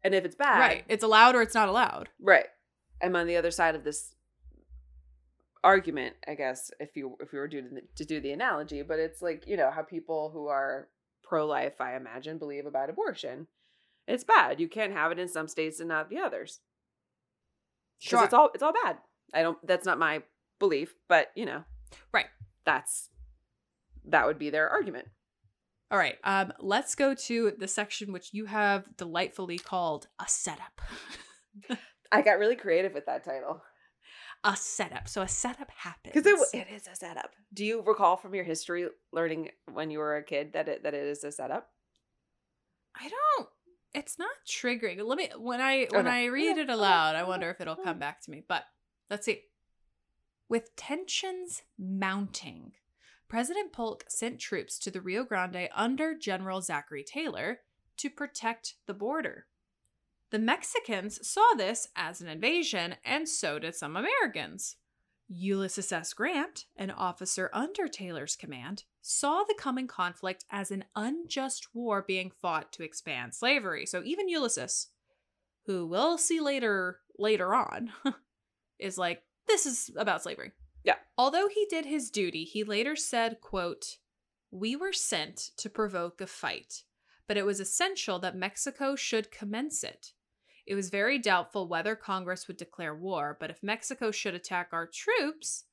And 0.04 0.16
if 0.16 0.26
it's 0.26 0.36
bad, 0.36 0.60
Right. 0.60 0.84
It's 0.88 1.04
allowed 1.04 1.36
or 1.36 1.44
it's 1.44 1.54
not 1.54 1.70
allowed. 1.70 2.10
Right. 2.20 2.48
I'm 3.02 3.16
on 3.16 3.28
the 3.28 3.38
other 3.38 3.52
side 3.52 3.76
of 3.76 3.84
this 3.84 4.16
argument, 5.64 6.16
I 6.28 6.36
guess, 6.36 6.72
if 6.80 6.96
you 6.96 7.18
if 7.20 7.32
we 7.32 7.40
were 7.40 7.48
to, 7.48 7.82
to 7.96 8.06
do 8.06 8.20
the 8.20 8.32
analogy, 8.32 8.82
but 8.82 9.00
it's 9.00 9.22
like, 9.22 9.48
you 9.48 9.58
know, 9.58 9.72
how 9.72 9.82
people 9.82 10.30
who 10.34 10.48
are 10.48 10.88
pro-life, 11.24 11.82
I 11.82 11.96
imagine, 11.96 12.38
believe 12.38 12.66
about 12.66 12.90
abortion. 12.90 13.48
It's 14.08 14.24
bad. 14.24 14.60
You 14.60 14.70
can't 14.70 14.94
have 14.94 15.12
it 15.12 15.20
in 15.20 15.28
some 15.28 15.48
states 15.48 15.80
and 15.80 15.90
not 15.90 16.10
the 16.10 16.20
others. 16.20 16.62
Sure. 18.00 18.24
it's 18.24 18.34
all 18.34 18.50
it's 18.54 18.64
all 18.64 18.74
bad. 18.84 18.98
I 19.34 19.42
don't 19.42 19.58
that's 19.66 19.86
not 19.86 20.00
my 20.00 20.22
belief, 20.60 20.94
but 21.10 21.32
you 21.36 21.46
know. 21.46 21.64
Right. 22.14 22.28
That's 22.66 23.10
that 24.06 24.26
would 24.26 24.40
be 24.40 24.50
their 24.50 24.70
argument. 24.70 25.08
All 25.90 25.98
right. 25.98 26.16
Um, 26.24 26.54
let's 26.60 26.96
go 26.96 27.14
to 27.14 27.54
the 27.58 27.68
section 27.68 28.12
which 28.12 28.34
you 28.34 28.46
have 28.46 28.86
delightfully 28.98 29.58
called 29.58 30.08
a 30.20 30.26
setup. 30.28 30.82
I 32.12 32.22
got 32.22 32.40
really 32.40 32.56
creative 32.56 32.94
with 32.94 33.06
that 33.06 33.24
title. 33.24 33.62
a 34.44 34.56
setup. 34.56 35.08
So 35.08 35.22
a 35.22 35.28
setup 35.28 35.70
happens. 35.72 36.14
Because 36.14 36.52
it, 36.54 36.58
it 36.60 36.68
is 36.74 36.88
a 36.88 36.96
setup. 36.96 37.32
Do 37.54 37.66
you 37.66 37.82
recall 37.82 38.18
from 38.18 38.36
your 38.36 38.44
history 38.44 38.88
learning 39.12 39.50
when 39.72 39.90
you 39.92 40.00
were 40.00 40.16
a 40.18 40.24
kid 40.24 40.54
that 40.54 40.68
it 40.68 40.84
that 40.84 40.94
it 40.94 41.06
is 41.06 41.24
a 41.24 41.32
setup? 41.32 41.70
I 42.96 43.10
don't. 43.10 43.50
It's 43.94 44.20
not 44.20 44.30
triggering. 44.48 45.04
Let 45.04 45.18
me 45.18 45.30
when 45.38 45.62
I 45.62 45.88
oh, 45.92 45.98
when 45.98 46.08
Okay. 46.08 46.26
I 46.26 46.28
oh, 46.28 46.32
read 46.32 46.58
Yeah. 46.58 46.64
it 46.64 46.70
oh, 46.70 46.76
aloud, 46.76 47.16
I 47.16 47.24
wonder 47.24 47.50
if 47.50 47.60
it'll 47.62 47.76
come 47.76 48.00
back 48.00 48.22
to 48.22 48.32
me. 48.32 48.44
But 48.48 48.64
let's 49.10 49.26
see. 49.26 49.44
With 50.50 50.76
tensions 50.76 51.64
mounting, 51.78 52.74
President 53.28 53.74
Polk 53.74 54.06
sent 54.08 54.40
troops 54.40 54.80
to 54.80 54.92
the 54.92 55.02
Rio 55.02 55.24
Grande 55.26 55.68
under 55.76 56.16
General 56.18 56.62
Zachary 56.62 57.04
Taylor 57.04 57.60
to 57.98 58.10
protect 58.10 58.76
the 58.86 58.94
border. 58.94 59.48
The 60.30 60.40
Mexicans 60.40 61.26
saw 61.26 61.54
this 61.56 61.88
as 61.96 62.20
an 62.20 62.28
invasion, 62.28 62.96
and 63.06 63.30
so 63.30 63.60
did 63.60 63.76
some 63.76 63.96
Americans. 63.96 64.76
Ulysses 65.30 65.92
S. 65.92 66.14
Grant, 66.14 66.66
an 66.76 66.92
officer 66.92 67.50
under 67.54 67.88
Taylor's 67.88 68.36
command, 68.36 68.84
saw 69.02 69.44
the 69.44 69.56
coming 69.58 69.88
conflict 69.88 70.46
as 70.50 70.72
an 70.72 70.86
unjust 70.96 71.68
war 71.74 72.04
being 72.06 72.32
fought 72.42 72.72
to 72.74 72.84
expand 72.84 73.34
slavery. 73.34 73.86
So 73.86 74.02
even 74.04 74.30
Ulysses, 74.30 74.88
who 75.66 75.86
we'll 75.86 76.18
see 76.18 76.40
later 76.40 77.00
later 77.18 77.56
on, 77.56 77.92
is 78.80 78.98
like, 78.98 79.24
this 79.48 79.66
is 79.66 79.92
about 79.98 80.24
slavery. 80.24 80.52
Yeah. 80.84 80.96
Although 81.18 81.48
he 81.48 81.66
did 81.70 81.86
his 81.86 82.10
duty, 82.10 82.44
he 82.44 82.64
later 82.64 82.96
said, 82.96 83.42
quote, 83.42 83.98
We 84.52 84.76
were 84.76 84.94
sent 84.94 85.52
to 85.58 85.70
provoke 85.70 86.22
a 86.22 86.28
fight, 86.28 86.84
but 87.28 87.38
it 87.38 87.46
was 87.46 87.60
essential 87.60 88.20
that 88.20 88.36
Mexico 88.36 88.96
should 88.96 89.32
commence 89.32 89.84
it. 89.84 90.14
It 90.68 90.76
was 90.76 90.90
very 90.90 91.18
doubtful 91.18 91.68
whether 91.68 91.96
Congress 91.96 92.48
would 92.48 92.58
declare 92.58 92.94
war, 92.94 93.38
but 93.40 93.50
if 93.50 93.64
Mexico 93.64 94.12
should 94.12 94.36
attack 94.36 94.70
our 94.74 94.86
troops, 94.86 95.64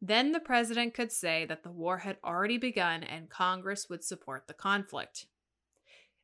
then 0.00 0.30
the 0.30 0.38
president 0.38 0.94
could 0.94 1.10
say 1.10 1.44
that 1.46 1.64
the 1.64 1.72
war 1.72 1.98
had 1.98 2.18
already 2.24 2.56
begun 2.56 3.02
and 3.02 3.28
Congress 3.28 3.88
would 3.90 4.04
support 4.04 4.46
the 4.46 4.54
conflict. 4.54 5.26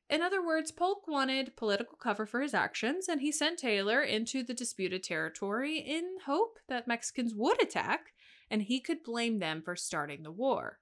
In 0.08 0.22
other 0.22 0.44
words, 0.44 0.70
Polk 0.70 1.08
wanted 1.08 1.56
political 1.56 1.98
cover 1.98 2.24
for 2.24 2.40
his 2.40 2.54
actions, 2.54 3.08
and 3.08 3.20
he 3.20 3.30
sent 3.30 3.58
Taylor 3.58 4.00
into 4.00 4.42
the 4.42 4.54
disputed 4.54 5.02
territory 5.02 5.78
in 5.78 6.18
hope 6.24 6.58
that 6.68 6.88
Mexicans 6.88 7.34
would 7.34 7.60
attack 7.60 8.12
and 8.50 8.62
he 8.62 8.80
could 8.80 9.02
blame 9.02 9.40
them 9.40 9.60
for 9.60 9.76
starting 9.76 10.22
the 10.22 10.30
war. 10.30 10.78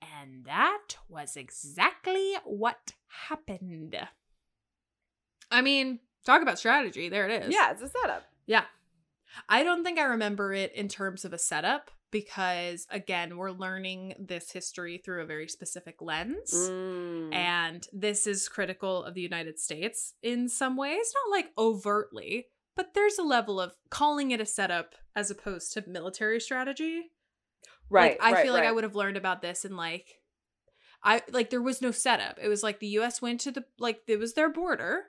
And 0.00 0.44
that 0.44 0.98
was 1.08 1.36
exactly 1.36 2.34
what 2.44 2.92
happened. 3.28 3.96
I 5.50 5.62
mean, 5.62 6.00
talk 6.26 6.42
about 6.42 6.58
strategy. 6.58 7.08
There 7.08 7.28
it 7.28 7.44
is. 7.44 7.54
Yeah, 7.54 7.70
it's 7.70 7.82
a 7.82 7.88
setup. 7.88 8.24
Yeah. 8.46 8.64
I 9.48 9.62
don't 9.62 9.84
think 9.84 9.98
I 9.98 10.04
remember 10.04 10.52
it 10.52 10.72
in 10.74 10.88
terms 10.88 11.24
of 11.24 11.32
a 11.32 11.38
setup 11.38 11.90
because, 12.10 12.86
again, 12.90 13.36
we're 13.36 13.50
learning 13.50 14.14
this 14.18 14.50
history 14.50 14.98
through 14.98 15.22
a 15.22 15.26
very 15.26 15.48
specific 15.48 16.00
lens. 16.00 16.52
Mm. 16.54 17.34
And 17.34 17.86
this 17.92 18.26
is 18.26 18.48
critical 18.48 19.04
of 19.04 19.14
the 19.14 19.20
United 19.20 19.58
States 19.58 20.14
in 20.22 20.48
some 20.48 20.76
ways, 20.76 21.12
not 21.14 21.36
like 21.36 21.52
overtly, 21.58 22.46
but 22.76 22.94
there's 22.94 23.18
a 23.18 23.22
level 23.22 23.60
of 23.60 23.74
calling 23.90 24.30
it 24.30 24.40
a 24.40 24.46
setup 24.46 24.94
as 25.14 25.30
opposed 25.30 25.72
to 25.72 25.84
military 25.86 26.40
strategy. 26.40 27.10
right. 27.90 28.18
Like, 28.20 28.22
I 28.22 28.32
right, 28.32 28.44
feel 28.44 28.52
like 28.52 28.64
I 28.64 28.72
would 28.72 28.84
have 28.84 28.94
learned 28.94 29.16
about 29.16 29.42
this 29.42 29.64
in 29.64 29.76
like 29.76 30.20
I 31.02 31.22
like 31.30 31.50
there 31.50 31.62
was 31.62 31.82
no 31.82 31.90
setup. 31.90 32.38
It 32.42 32.48
was 32.48 32.62
like 32.62 32.80
the 32.80 32.98
US 32.98 33.22
went 33.22 33.40
to 33.42 33.52
the 33.52 33.64
like 33.78 34.00
it 34.06 34.18
was 34.18 34.34
their 34.34 34.50
border 34.50 35.04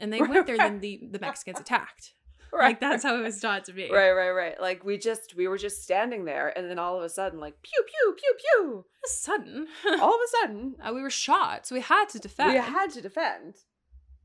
and 0.00 0.12
they 0.12 0.20
went 0.20 0.46
there 0.46 0.56
then 0.56 0.80
the 0.80 1.00
the 1.10 1.18
Mexicans 1.18 1.60
attacked. 1.60 2.14
Right. 2.52 2.68
Like 2.68 2.80
that's 2.80 3.02
how 3.02 3.18
it 3.18 3.22
was 3.22 3.38
taught 3.40 3.64
to 3.66 3.74
me. 3.74 3.90
Right, 3.92 4.10
right, 4.12 4.30
right. 4.30 4.60
Like 4.60 4.82
we 4.82 4.96
just 4.96 5.34
we 5.36 5.46
were 5.48 5.58
just 5.58 5.82
standing 5.82 6.24
there, 6.24 6.56
and 6.56 6.70
then 6.70 6.78
all 6.78 6.96
of 6.96 7.02
a 7.04 7.08
sudden, 7.10 7.40
like 7.40 7.54
pew 7.62 7.84
pew 7.86 8.14
pew 8.16 8.34
pew. 8.38 8.84
A 9.04 9.08
sudden. 9.08 9.66
All 10.00 10.14
of 10.14 10.20
a 10.20 10.28
sudden, 10.40 10.74
Uh, 10.82 10.92
we 10.94 11.02
were 11.02 11.10
shot, 11.10 11.66
so 11.66 11.74
we 11.74 11.82
had 11.82 12.08
to 12.10 12.18
defend. 12.18 12.52
we 12.54 12.58
had 12.58 12.90
to 12.92 13.02
defend. 13.02 13.54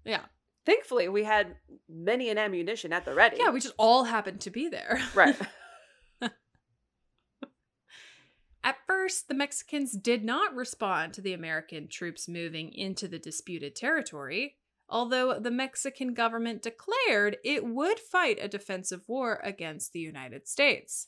Yeah. 0.06 0.22
Thankfully, 0.66 1.10
we 1.10 1.26
had 1.26 1.56
many 1.90 2.30
an 2.30 2.38
ammunition 2.38 2.94
at 2.94 3.04
the 3.04 3.14
ready. 3.14 3.36
Yeah, 3.40 3.50
we 3.50 3.60
just 3.60 3.76
all 3.78 4.06
happened 4.06 4.40
to 4.42 4.50
be 4.50 4.70
there. 4.70 5.02
right. 5.14 5.36
At 8.66 8.78
first, 8.88 9.28
the 9.28 9.34
Mexicans 9.34 9.92
did 9.92 10.24
not 10.24 10.56
respond 10.56 11.14
to 11.14 11.22
the 11.22 11.34
American 11.34 11.90
troops 11.90 12.30
moving 12.30 12.72
into 12.74 13.10
the 13.10 13.20
disputed 13.20 13.76
territory, 13.76 14.56
although 14.94 15.40
the 15.40 15.52
Mexican 15.52 16.14
government 16.14 16.62
declared 16.62 17.38
it 17.44 17.66
would 17.66 18.00
fight 18.00 18.38
a 18.40 18.48
defensive 18.48 19.10
war 19.10 19.42
against 19.44 19.92
the 19.92 20.00
United 20.00 20.48
States. 20.48 21.08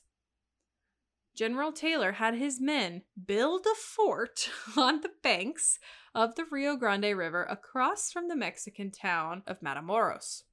General 1.35 1.71
Taylor 1.71 2.13
had 2.13 2.33
his 2.33 2.59
men 2.59 3.03
build 3.27 3.67
a 3.67 3.75
fort 3.75 4.49
on 4.77 5.01
the 5.01 5.11
banks 5.21 5.77
of 6.15 6.33
the 6.33 6.45
Rio 6.49 6.75
Grande 6.75 7.15
River 7.15 7.43
across 7.43 8.11
from 8.11 8.27
the 8.27 8.35
Mexican 8.35 8.89
town 8.89 9.43
of 9.45 9.61
Matamoros. 9.61 10.43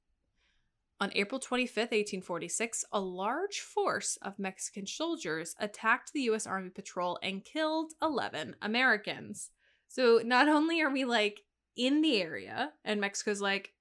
On 0.99 1.09
April 1.15 1.39
25, 1.39 1.75
1846, 1.75 2.85
a 2.91 2.99
large 2.99 3.61
force 3.61 4.17
of 4.21 4.37
Mexican 4.37 4.85
soldiers 4.85 5.55
attacked 5.59 6.13
the 6.13 6.21
U.S. 6.21 6.45
Army 6.45 6.69
Patrol 6.69 7.17
and 7.23 7.43
killed 7.43 7.93
11 8.01 8.57
Americans. 8.61 9.49
So 9.87 10.21
not 10.23 10.47
only 10.47 10.81
are 10.81 10.91
we 10.91 11.03
like 11.03 11.41
in 11.75 12.01
the 12.01 12.21
area, 12.21 12.71
and 12.85 13.01
Mexico's 13.01 13.41
like, 13.41 13.73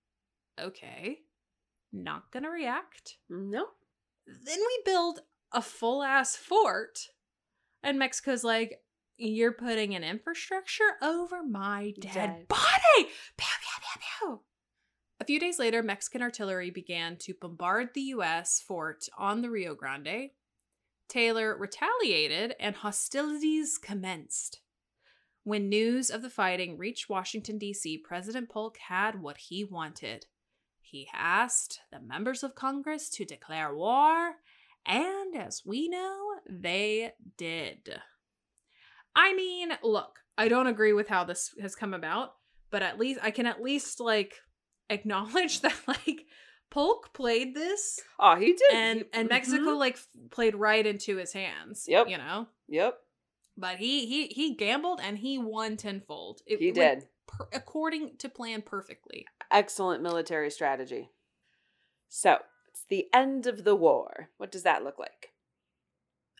okay, 0.60 1.18
not 1.92 2.30
gonna 2.32 2.50
react, 2.50 3.16
No. 3.28 3.66
then 4.26 4.58
we 4.58 4.82
build 4.84 5.20
a 5.52 5.60
full 5.62 6.02
ass 6.02 6.36
fort, 6.36 7.08
and 7.82 7.98
Mexico's 7.98 8.44
like, 8.44 8.80
you're 9.18 9.52
putting 9.52 9.94
an 9.94 10.02
infrastructure 10.02 10.96
over 11.02 11.42
my 11.44 11.92
dead, 12.00 12.12
Dead. 12.14 12.48
body. 12.48 12.70
Pew, 12.96 13.06
pew, 13.36 13.80
pew, 13.80 14.02
pew. 14.20 14.40
A 15.20 15.24
few 15.24 15.38
days 15.38 15.58
later, 15.58 15.82
Mexican 15.82 16.22
artillery 16.22 16.70
began 16.70 17.16
to 17.18 17.34
bombard 17.40 17.90
the 17.94 18.00
U.S. 18.16 18.60
fort 18.60 19.04
on 19.16 19.42
the 19.42 19.50
Rio 19.50 19.74
Grande. 19.76 20.30
Taylor 21.08 21.56
retaliated 21.56 22.56
and 22.58 22.74
hostilities 22.74 23.78
commenced. 23.78 24.61
When 25.44 25.68
news 25.68 26.08
of 26.10 26.22
the 26.22 26.30
fighting 26.30 26.78
reached 26.78 27.08
Washington, 27.08 27.58
D.C., 27.58 27.98
President 27.98 28.48
Polk 28.48 28.76
had 28.88 29.20
what 29.20 29.38
he 29.38 29.64
wanted. 29.64 30.26
He 30.80 31.08
asked 31.12 31.80
the 31.90 31.98
members 32.00 32.42
of 32.42 32.54
Congress 32.54 33.08
to 33.10 33.24
declare 33.24 33.74
war, 33.74 34.34
and 34.86 35.34
as 35.36 35.62
we 35.64 35.88
know, 35.88 36.34
they 36.48 37.12
did. 37.36 38.00
I 39.16 39.34
mean, 39.34 39.70
look, 39.82 40.20
I 40.38 40.48
don't 40.48 40.66
agree 40.66 40.92
with 40.92 41.08
how 41.08 41.24
this 41.24 41.54
has 41.60 41.74
come 41.74 41.94
about, 41.94 42.34
but 42.70 42.82
at 42.82 42.98
least 42.98 43.20
I 43.22 43.30
can 43.30 43.46
at 43.46 43.62
least 43.62 44.00
like 44.00 44.34
acknowledge 44.90 45.60
that 45.62 45.76
like 45.86 46.26
Polk 46.70 47.12
played 47.14 47.54
this 47.54 48.00
Oh, 48.18 48.36
he 48.36 48.52
did. 48.52 48.72
and 48.72 49.04
and 49.12 49.28
Mexico 49.28 49.72
Mhm. 49.72 49.78
like 49.78 49.98
played 50.30 50.54
right 50.54 50.86
into 50.86 51.16
his 51.16 51.32
hands. 51.32 51.84
Yep. 51.88 52.08
You 52.08 52.18
know? 52.18 52.46
Yep, 52.68 52.98
But 53.56 53.76
he 53.76 54.06
he 54.06 54.26
he 54.28 54.54
gambled 54.54 55.00
and 55.02 55.18
he 55.18 55.38
won 55.38 55.76
tenfold. 55.76 56.40
It 56.46 56.58
he 56.58 56.72
did. 56.72 57.08
per- 57.26 57.48
according 57.52 58.16
to 58.18 58.28
plan 58.28 58.62
perfectly. 58.62 59.26
Excellent 59.50 60.02
military 60.02 60.50
strategy. 60.50 61.10
So, 62.08 62.38
it's 62.68 62.84
the 62.88 63.08
end 63.12 63.46
of 63.46 63.64
the 63.64 63.76
war. 63.76 64.30
What 64.38 64.50
does 64.50 64.62
that 64.62 64.84
look 64.84 64.98
like? 64.98 65.28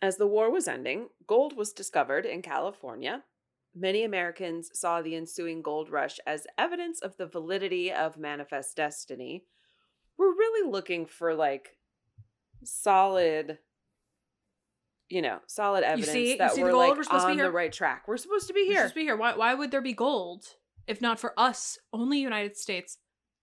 As 0.00 0.16
the 0.16 0.26
war 0.26 0.50
was 0.50 0.66
ending, 0.66 1.08
gold 1.26 1.56
was 1.56 1.72
discovered 1.72 2.26
in 2.26 2.42
California. 2.42 3.22
Many 3.74 4.04
Americans 4.04 4.70
saw 4.74 5.00
the 5.00 5.14
ensuing 5.16 5.62
gold 5.62 5.90
rush 5.90 6.18
as 6.26 6.46
evidence 6.58 7.00
of 7.00 7.16
the 7.16 7.26
validity 7.26 7.92
of 7.92 8.18
manifest 8.18 8.76
destiny. 8.76 9.44
We're 10.18 10.34
really 10.34 10.70
looking 10.70 11.06
for 11.06 11.34
like 11.34 11.76
solid, 12.64 13.58
you 15.12 15.20
know, 15.20 15.40
solid 15.46 15.84
evidence 15.84 16.10
see- 16.10 16.32
you 16.32 16.38
that 16.38 16.52
see 16.52 16.62
we're 16.62 16.72
like 16.72 16.96
We're 16.96 17.02
supposed 17.02 17.24
to 17.24 17.34
be 17.34 17.40
on 17.40 17.46
the 17.46 17.50
right 17.50 17.70
track. 17.72 18.04
We're 18.08 18.16
supposed 18.16 18.46
to 18.48 18.54
be 18.54 18.64
here. 18.64 18.70
We're 18.70 18.76
supposed 18.76 18.94
to 18.94 19.00
be 19.00 19.04
here. 19.04 19.16
Why 19.16 19.36
why 19.36 19.54
would 19.54 19.70
there 19.70 19.82
be 19.82 19.92
gold 19.92 20.44
if 20.86 21.02
not 21.02 21.20
for 21.20 21.38
us, 21.38 21.78
only 21.92 22.18
United 22.18 22.56
States, 22.56 22.96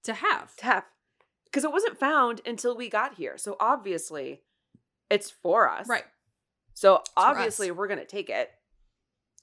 to 0.04 0.14
have? 0.16 0.56
Tap. 0.58 0.88
Because 1.46 1.64
it 1.64 1.72
wasn't 1.72 2.00
found 2.00 2.42
until 2.46 2.76
we 2.76 2.90
got 2.90 3.16
here. 3.16 3.38
So 3.38 3.56
obviously 3.60 4.42
it's 5.12 5.30
for 5.30 5.70
us. 5.70 5.88
Right. 5.88 6.06
So 6.74 6.98
for 6.98 7.04
obviously 7.18 7.70
we're 7.70 7.88
gonna 7.88 8.04
take 8.06 8.32
it. 8.32 8.50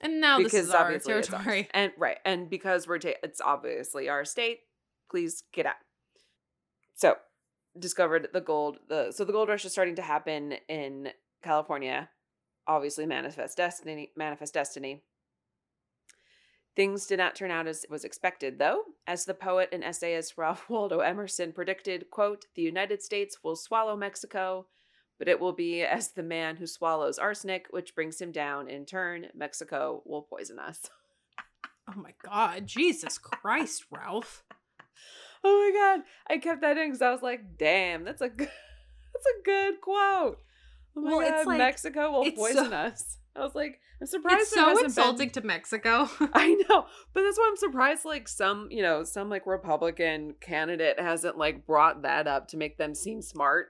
And 0.01 0.21
now 0.21 0.39
this 0.39 0.53
because 0.53 0.69
is 0.69 0.75
our 0.75 0.93
it's 0.93 1.07
territory. 1.07 1.69
And 1.75 1.93
right. 1.97 2.19
And 2.25 2.51
because 2.51 2.89
we're 2.89 2.99
ta- 2.99 3.21
it's 3.23 3.41
obviously 3.41 4.09
our 4.09 4.25
state, 4.25 4.61
please 5.11 5.45
get 5.53 5.65
out. 5.67 5.77
So 6.97 7.17
discovered 7.79 8.29
the 8.33 8.41
gold 8.41 8.79
the 8.89 9.13
so 9.13 9.25
the 9.25 9.33
gold 9.33 9.49
rush 9.49 9.65
is 9.65 9.71
starting 9.71 9.95
to 9.95 10.03
happen 10.03 10.55
in 10.69 11.11
California. 11.43 12.09
Obviously 12.69 13.07
manifest 13.07 13.57
destiny 13.57 14.11
manifest 14.17 14.55
destiny. 14.55 15.03
Things 16.75 17.07
did 17.07 17.17
not 17.17 17.35
turn 17.35 17.51
out 17.51 17.67
as 17.67 17.87
was 17.89 18.05
expected, 18.05 18.59
though, 18.59 18.83
as 19.07 19.25
the 19.25 19.33
poet 19.33 19.71
and 19.73 19.83
essayist 19.83 20.35
Ralph 20.37 20.69
Waldo 20.69 20.99
Emerson 20.99 21.53
predicted, 21.53 22.11
quote, 22.11 22.45
the 22.55 22.63
United 22.63 23.03
States 23.03 23.39
will 23.43 23.57
swallow 23.57 23.97
Mexico, 23.97 24.67
but 25.19 25.27
it 25.27 25.41
will 25.41 25.55
be 25.55 25.83
as 25.83 26.11
the 26.11 26.23
man 26.23 26.57
who 26.57 26.67
swallows 26.67 27.19
arsenic, 27.19 27.67
which 27.71 27.95
brings 27.95 28.21
him 28.21 28.31
down. 28.31 28.69
In 28.69 28.85
turn, 28.85 29.29
Mexico 29.35 30.03
will 30.05 30.23
poison 30.23 30.59
us. 30.59 30.83
Oh 31.89 32.01
my 32.01 32.15
god, 32.21 32.67
Jesus 32.67 33.17
Christ, 33.17 33.85
Ralph. 33.93 34.43
Oh 35.45 35.73
my 35.73 35.79
god. 35.79 36.05
I 36.29 36.39
kept 36.39 36.63
that 36.63 36.77
in 36.77 36.89
because 36.89 37.01
I 37.01 37.13
was 37.13 37.23
like, 37.23 37.57
damn, 37.57 38.03
that's 38.03 38.21
a 38.21 38.29
good 38.29 38.51
that's 39.15 39.27
a 39.27 39.43
good 39.45 39.81
quote. 39.81 40.41
Oh 40.97 41.01
my 41.03 41.11
Well, 41.11 41.21
it's 41.21 41.47
like- 41.47 41.59
Mexico 41.59 42.11
will 42.13 42.31
poison 42.33 42.67
so- 42.71 42.73
us. 42.73 43.19
I 43.35 43.41
was 43.41 43.55
like, 43.55 43.81
I'm 44.01 44.07
surprised 44.07 44.41
It's 44.41 44.51
so 44.55 44.61
hasn't 44.61 44.77
been- 44.79 44.85
insulting 44.87 45.31
to 45.31 45.41
Mexico. 45.43 46.09
I 46.33 46.55
know, 46.69 46.87
but 47.13 47.23
that's 47.23 47.37
why 47.39 47.49
I'm 47.51 47.57
surprised. 47.59 48.07
Like 48.07 48.29
some, 48.29 48.69
you 48.71 48.81
know, 48.81 49.05
some 49.05 49.29
like 49.29 49.47
Republican 49.47 50.37
candidate 50.41 50.99
hasn't 50.99 51.37
like 51.37 51.67
brought 51.67 52.03
that 52.03 52.27
up 52.27 52.49
to 52.49 52.57
make 52.57 52.79
them 52.79 52.95
seem 52.95 53.21
smart, 53.21 53.69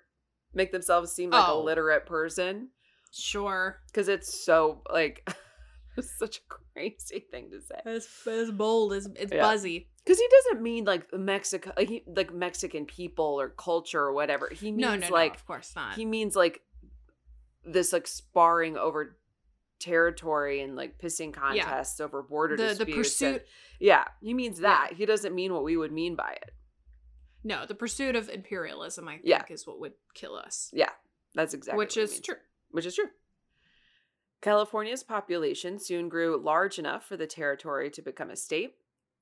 make 0.54 0.70
themselves 0.70 1.10
seem 1.10 1.30
like 1.30 1.48
Oh. 1.48 1.60
a 1.60 1.64
literate 1.64 2.06
person, 2.06 2.68
sure. 3.12 3.80
because 3.88 4.08
it's 4.08 4.44
so 4.44 4.82
like 4.92 5.28
it's 5.96 6.16
such 6.16 6.36
a 6.38 6.40
crazy 6.74 7.26
thing 7.30 7.50
to 7.50 7.60
say. 7.60 7.80
It's, 7.86 8.08
it's 8.24 8.50
bold, 8.52 8.92
it's, 8.92 9.08
it's 9.16 9.32
Yeah. 9.32 9.40
buzzy. 9.42 9.88
Because 10.04 10.20
he 10.20 10.28
doesn't 10.28 10.62
mean 10.62 10.84
like 10.84 11.12
Mexico, 11.12 11.72
like, 11.76 11.88
he, 11.88 12.04
like 12.06 12.32
Mexican 12.32 12.84
people 12.86 13.40
or 13.40 13.48
culture 13.48 14.00
or 14.00 14.12
whatever. 14.12 14.48
He 14.52 14.70
means 14.70 14.80
No, 14.80 14.94
no, 14.94 15.08
no, 15.08 15.12
like 15.12 15.34
of 15.34 15.44
course 15.44 15.72
not. 15.74 15.94
he 15.96 16.04
means 16.04 16.36
like 16.36 16.60
this 17.66 17.92
like 17.92 18.06
sparring 18.06 18.76
over 18.76 19.16
territory 19.78 20.60
and 20.62 20.74
like 20.76 20.98
pissing 20.98 21.32
contests 21.32 22.00
over 22.00 22.22
border 22.22 22.56
the 22.56 22.62
the 22.62 22.68
disputes. 22.86 22.96
pursuit 22.96 23.28
and- 23.34 23.44
yeah, 23.80 24.04
he 24.22 24.32
means 24.32 24.60
that. 24.60 24.92
He 24.96 25.04
doesn't 25.04 25.34
mean 25.34 25.52
what 25.52 25.64
we 25.64 25.76
would 25.76 25.92
mean 25.92 26.14
by 26.16 26.32
it. 26.32 26.52
no, 27.44 27.64
the 27.66 27.74
pursuit 27.74 28.16
of 28.16 28.28
imperialism, 28.28 29.06
I 29.06 29.12
think, 29.16 29.22
Yeah. 29.26 29.44
is 29.50 29.66
what 29.66 29.78
would 29.80 29.92
kill 30.14 30.34
us. 30.34 30.70
Yeah, 30.72 30.90
that's 31.34 31.54
exactly 31.54 31.78
which 31.78 31.96
is 31.96 32.20
true. 32.20 32.36
Which 32.70 32.86
is 32.86 32.94
true. 32.96 33.10
California's 34.40 35.02
population 35.02 35.78
soon 35.78 36.08
grew 36.08 36.36
large 36.42 36.78
enough 36.78 37.06
for 37.06 37.16
the 37.16 37.26
territory 37.26 37.90
to 37.90 38.02
become 38.02 38.30
a 38.30 38.36
state. 38.36 38.76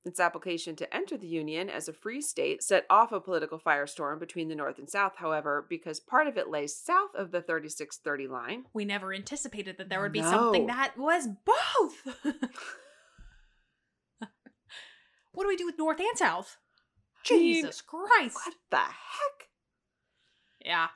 Its 0.05 0.19
application 0.19 0.75
to 0.75 0.95
enter 0.95 1.17
the 1.17 1.25
Union 1.25 1.67
as 1.67 1.87
a 1.87 1.93
free 1.93 2.21
state 2.21 2.61
set 2.61 2.85
off 2.91 3.11
a 3.11 3.19
political 3.19 3.59
firestorm 3.59 4.19
between 4.19 4.49
the 4.49 4.55
North 4.55 4.77
and 4.77 4.87
South, 4.87 5.13
however, 5.15 5.65
because 5.67 5.99
part 5.99 6.27
of 6.27 6.37
it 6.37 6.47
lay 6.47 6.67
south 6.67 7.15
of 7.15 7.31
the 7.31 7.41
3630 7.41 8.27
line. 8.27 8.65
We 8.71 8.85
never 8.85 9.11
anticipated 9.11 9.79
that 9.79 9.89
there 9.89 10.01
would 10.01 10.11
be 10.11 10.21
something 10.21 10.67
that 10.67 10.95
was 10.95 11.27
both. 11.27 12.23
what 15.31 15.43
do 15.43 15.47
we 15.47 15.55
do 15.55 15.65
with 15.65 15.79
North 15.79 15.99
and 15.99 16.17
South? 16.17 16.57
Jesus 17.23 17.81
Christ. 17.81 18.35
What 18.35 18.53
the 18.69 18.77
heck? 18.77 19.49
Yeah. 20.63 20.87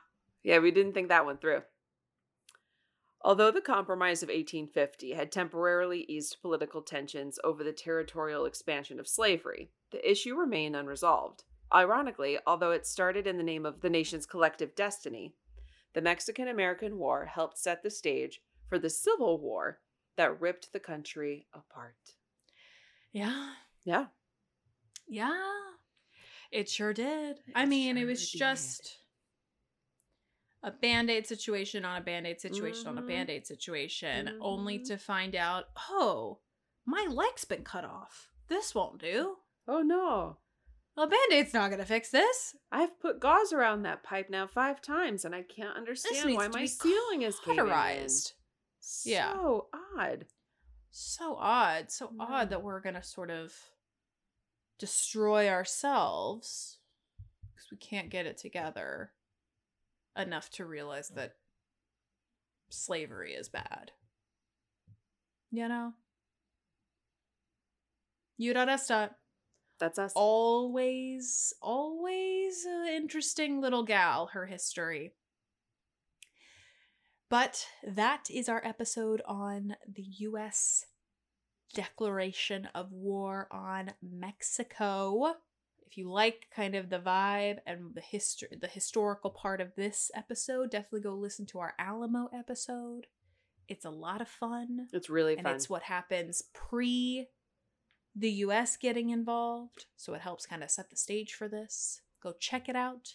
Yeah, 0.44 0.60
we 0.60 0.70
didn't 0.70 0.92
think 0.92 1.08
that 1.08 1.24
one 1.24 1.38
through. 1.38 1.62
Although 3.22 3.50
the 3.50 3.60
Compromise 3.60 4.22
of 4.22 4.28
1850 4.28 5.12
had 5.12 5.30
temporarily 5.30 6.06
eased 6.08 6.38
political 6.40 6.80
tensions 6.80 7.38
over 7.44 7.62
the 7.62 7.72
territorial 7.72 8.46
expansion 8.46 8.98
of 8.98 9.06
slavery, 9.06 9.70
the 9.90 10.10
issue 10.10 10.34
remained 10.34 10.74
unresolved. 10.74 11.44
Ironically, 11.72 12.38
although 12.46 12.70
it 12.70 12.86
started 12.86 13.26
in 13.26 13.36
the 13.36 13.42
name 13.42 13.66
of 13.66 13.82
the 13.82 13.90
nation's 13.90 14.26
collective 14.26 14.74
destiny, 14.74 15.34
the 15.92 16.00
Mexican 16.00 16.48
American 16.48 16.98
War 16.98 17.26
helped 17.26 17.58
set 17.58 17.82
the 17.82 17.90
stage 17.90 18.40
for 18.68 18.78
the 18.78 18.90
Civil 18.90 19.38
War 19.38 19.80
that 20.16 20.40
ripped 20.40 20.72
the 20.72 20.80
country 20.80 21.46
apart. 21.52 22.14
Yeah. 23.12 23.50
Yeah. 23.84 24.06
Yeah. 25.08 25.36
It 26.50 26.68
sure 26.68 26.94
did. 26.94 27.40
I 27.54 27.66
mean, 27.66 27.96
it 27.96 28.06
was 28.06 28.30
did. 28.30 28.38
just 28.38 28.99
a 30.62 30.70
band 30.70 31.10
aid 31.10 31.26
situation 31.26 31.84
on 31.84 31.96
a 31.96 32.04
band 32.04 32.26
aid 32.26 32.40
situation 32.40 32.86
on 32.86 32.98
a 32.98 33.02
Mhm. 33.02 33.06
band 33.08 33.30
aid 33.30 33.46
situation, 33.46 34.38
only 34.40 34.78
Mhm. 34.78 34.86
to 34.88 34.98
find 34.98 35.34
out, 35.34 35.70
oh, 35.88 36.40
my 36.84 37.06
leg's 37.10 37.44
been 37.44 37.64
cut 37.64 37.84
off. 37.84 38.30
This 38.48 38.74
won't 38.74 38.98
do. 39.00 39.38
Oh 39.68 39.82
no. 39.82 40.38
a 40.96 41.06
band 41.06 41.32
aid's 41.32 41.54
not 41.54 41.68
going 41.68 41.78
to 41.80 41.86
fix 41.86 42.10
this. 42.10 42.56
I've 42.70 42.98
put 43.00 43.20
gauze 43.20 43.52
around 43.54 43.82
that 43.84 44.02
pipe 44.02 44.28
now 44.28 44.46
five 44.46 44.82
times 44.82 45.24
and 45.24 45.34
I 45.34 45.42
can't 45.42 45.74
understand 45.76 46.34
why 46.34 46.48
my 46.48 46.66
ceiling 46.66 47.22
is 47.22 47.36
in. 47.38 47.42
cauterized. 47.56 48.32
Yeah. 49.04 49.32
So 49.32 49.70
odd. 49.96 50.26
So 50.90 51.36
odd. 51.36 51.90
So 51.90 52.12
Yeah. 52.14 52.24
odd 52.24 52.50
that 52.50 52.62
we're 52.62 52.80
going 52.80 52.96
to 52.96 53.02
sort 53.02 53.30
of 53.30 53.54
destroy 54.78 55.48
ourselves 55.48 56.78
because 57.54 57.70
we 57.70 57.76
can't 57.78 58.10
get 58.10 58.26
it 58.26 58.36
together 58.36 59.14
enough 60.16 60.50
to 60.50 60.66
realize 60.66 61.10
mm. 61.10 61.16
that 61.16 61.32
slavery 62.68 63.32
is 63.32 63.48
bad. 63.48 63.92
You 65.50 65.68
know? 65.68 65.92
You 68.36 68.54
U.S. 68.90 69.12
That's 69.78 69.98
us. 69.98 70.12
Always, 70.14 71.54
always 71.62 72.64
an 72.64 72.86
interesting 72.86 73.60
little 73.60 73.82
gal, 73.82 74.26
her 74.32 74.46
history. 74.46 75.12
But 77.28 77.66
that 77.86 78.26
is 78.30 78.48
our 78.48 78.64
episode 78.64 79.22
on 79.26 79.76
the 79.86 80.02
U.S. 80.18 80.86
declaration 81.74 82.68
of 82.74 82.92
war 82.92 83.48
on 83.50 83.92
Mexico. 84.02 85.34
If 85.90 85.98
you 85.98 86.08
like 86.08 86.46
kind 86.54 86.76
of 86.76 86.88
the 86.88 87.00
vibe 87.00 87.58
and 87.66 87.94
the 87.94 88.00
history, 88.00 88.48
the 88.60 88.68
historical 88.68 89.30
part 89.30 89.60
of 89.60 89.74
this 89.74 90.10
episode, 90.14 90.70
definitely 90.70 91.00
go 91.00 91.14
listen 91.14 91.46
to 91.46 91.58
our 91.58 91.74
Alamo 91.80 92.28
episode. 92.32 93.06
It's 93.66 93.84
a 93.84 93.90
lot 93.90 94.20
of 94.20 94.28
fun, 94.28 94.86
It's 94.92 95.10
really 95.10 95.34
and 95.34 95.42
fun. 95.44 95.54
it's 95.56 95.68
what 95.68 95.82
happens 95.82 96.42
pre 96.52 97.28
the 98.14 98.30
US 98.44 98.76
getting 98.76 99.10
involved. 99.10 99.86
So 99.96 100.14
it 100.14 100.20
helps 100.20 100.46
kind 100.46 100.62
of 100.62 100.70
set 100.70 100.90
the 100.90 100.96
stage 100.96 101.34
for 101.34 101.48
this. 101.48 102.02
Go 102.22 102.34
check 102.38 102.68
it 102.68 102.76
out. 102.76 103.14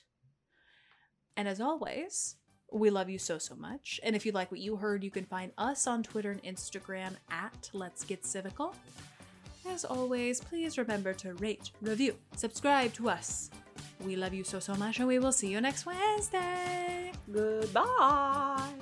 And 1.38 1.48
as 1.48 1.62
always, 1.62 2.36
We 2.72 2.90
love 2.90 3.10
you 3.10 3.20
so, 3.20 3.38
so 3.38 3.56
much. 3.56 4.00
And 4.04 4.16
if 4.16 4.26
you 4.26 4.32
like 4.34 4.52
what 4.52 4.60
you 4.60 4.76
heard, 4.78 5.04
you 5.04 5.12
can 5.12 5.26
find 5.26 5.52
us 5.58 5.86
on 5.88 6.04
Twitter 6.04 6.32
and 6.32 6.44
Instagram 6.44 7.16
at 7.30 7.70
Let's 7.74 8.04
Get 8.04 8.24
Civical. 8.24 8.74
As 9.68 9.84
always, 9.84 10.42
please 10.42 10.78
remember 10.78 11.14
to 11.14 11.34
rate, 11.36 11.72
review, 11.82 12.16
subscribe 12.36 12.94
to 12.94 13.10
us. 13.10 13.50
We 14.06 14.16
love 14.16 14.34
you 14.34 14.44
so, 14.44 14.60
so 14.60 14.76
much, 14.76 15.00
and 15.00 15.08
we 15.08 15.20
will 15.20 15.32
see 15.32 15.48
you 15.48 15.60
next 15.60 15.86
Wednesday. 15.86 17.12
Goodbye. 17.32 18.75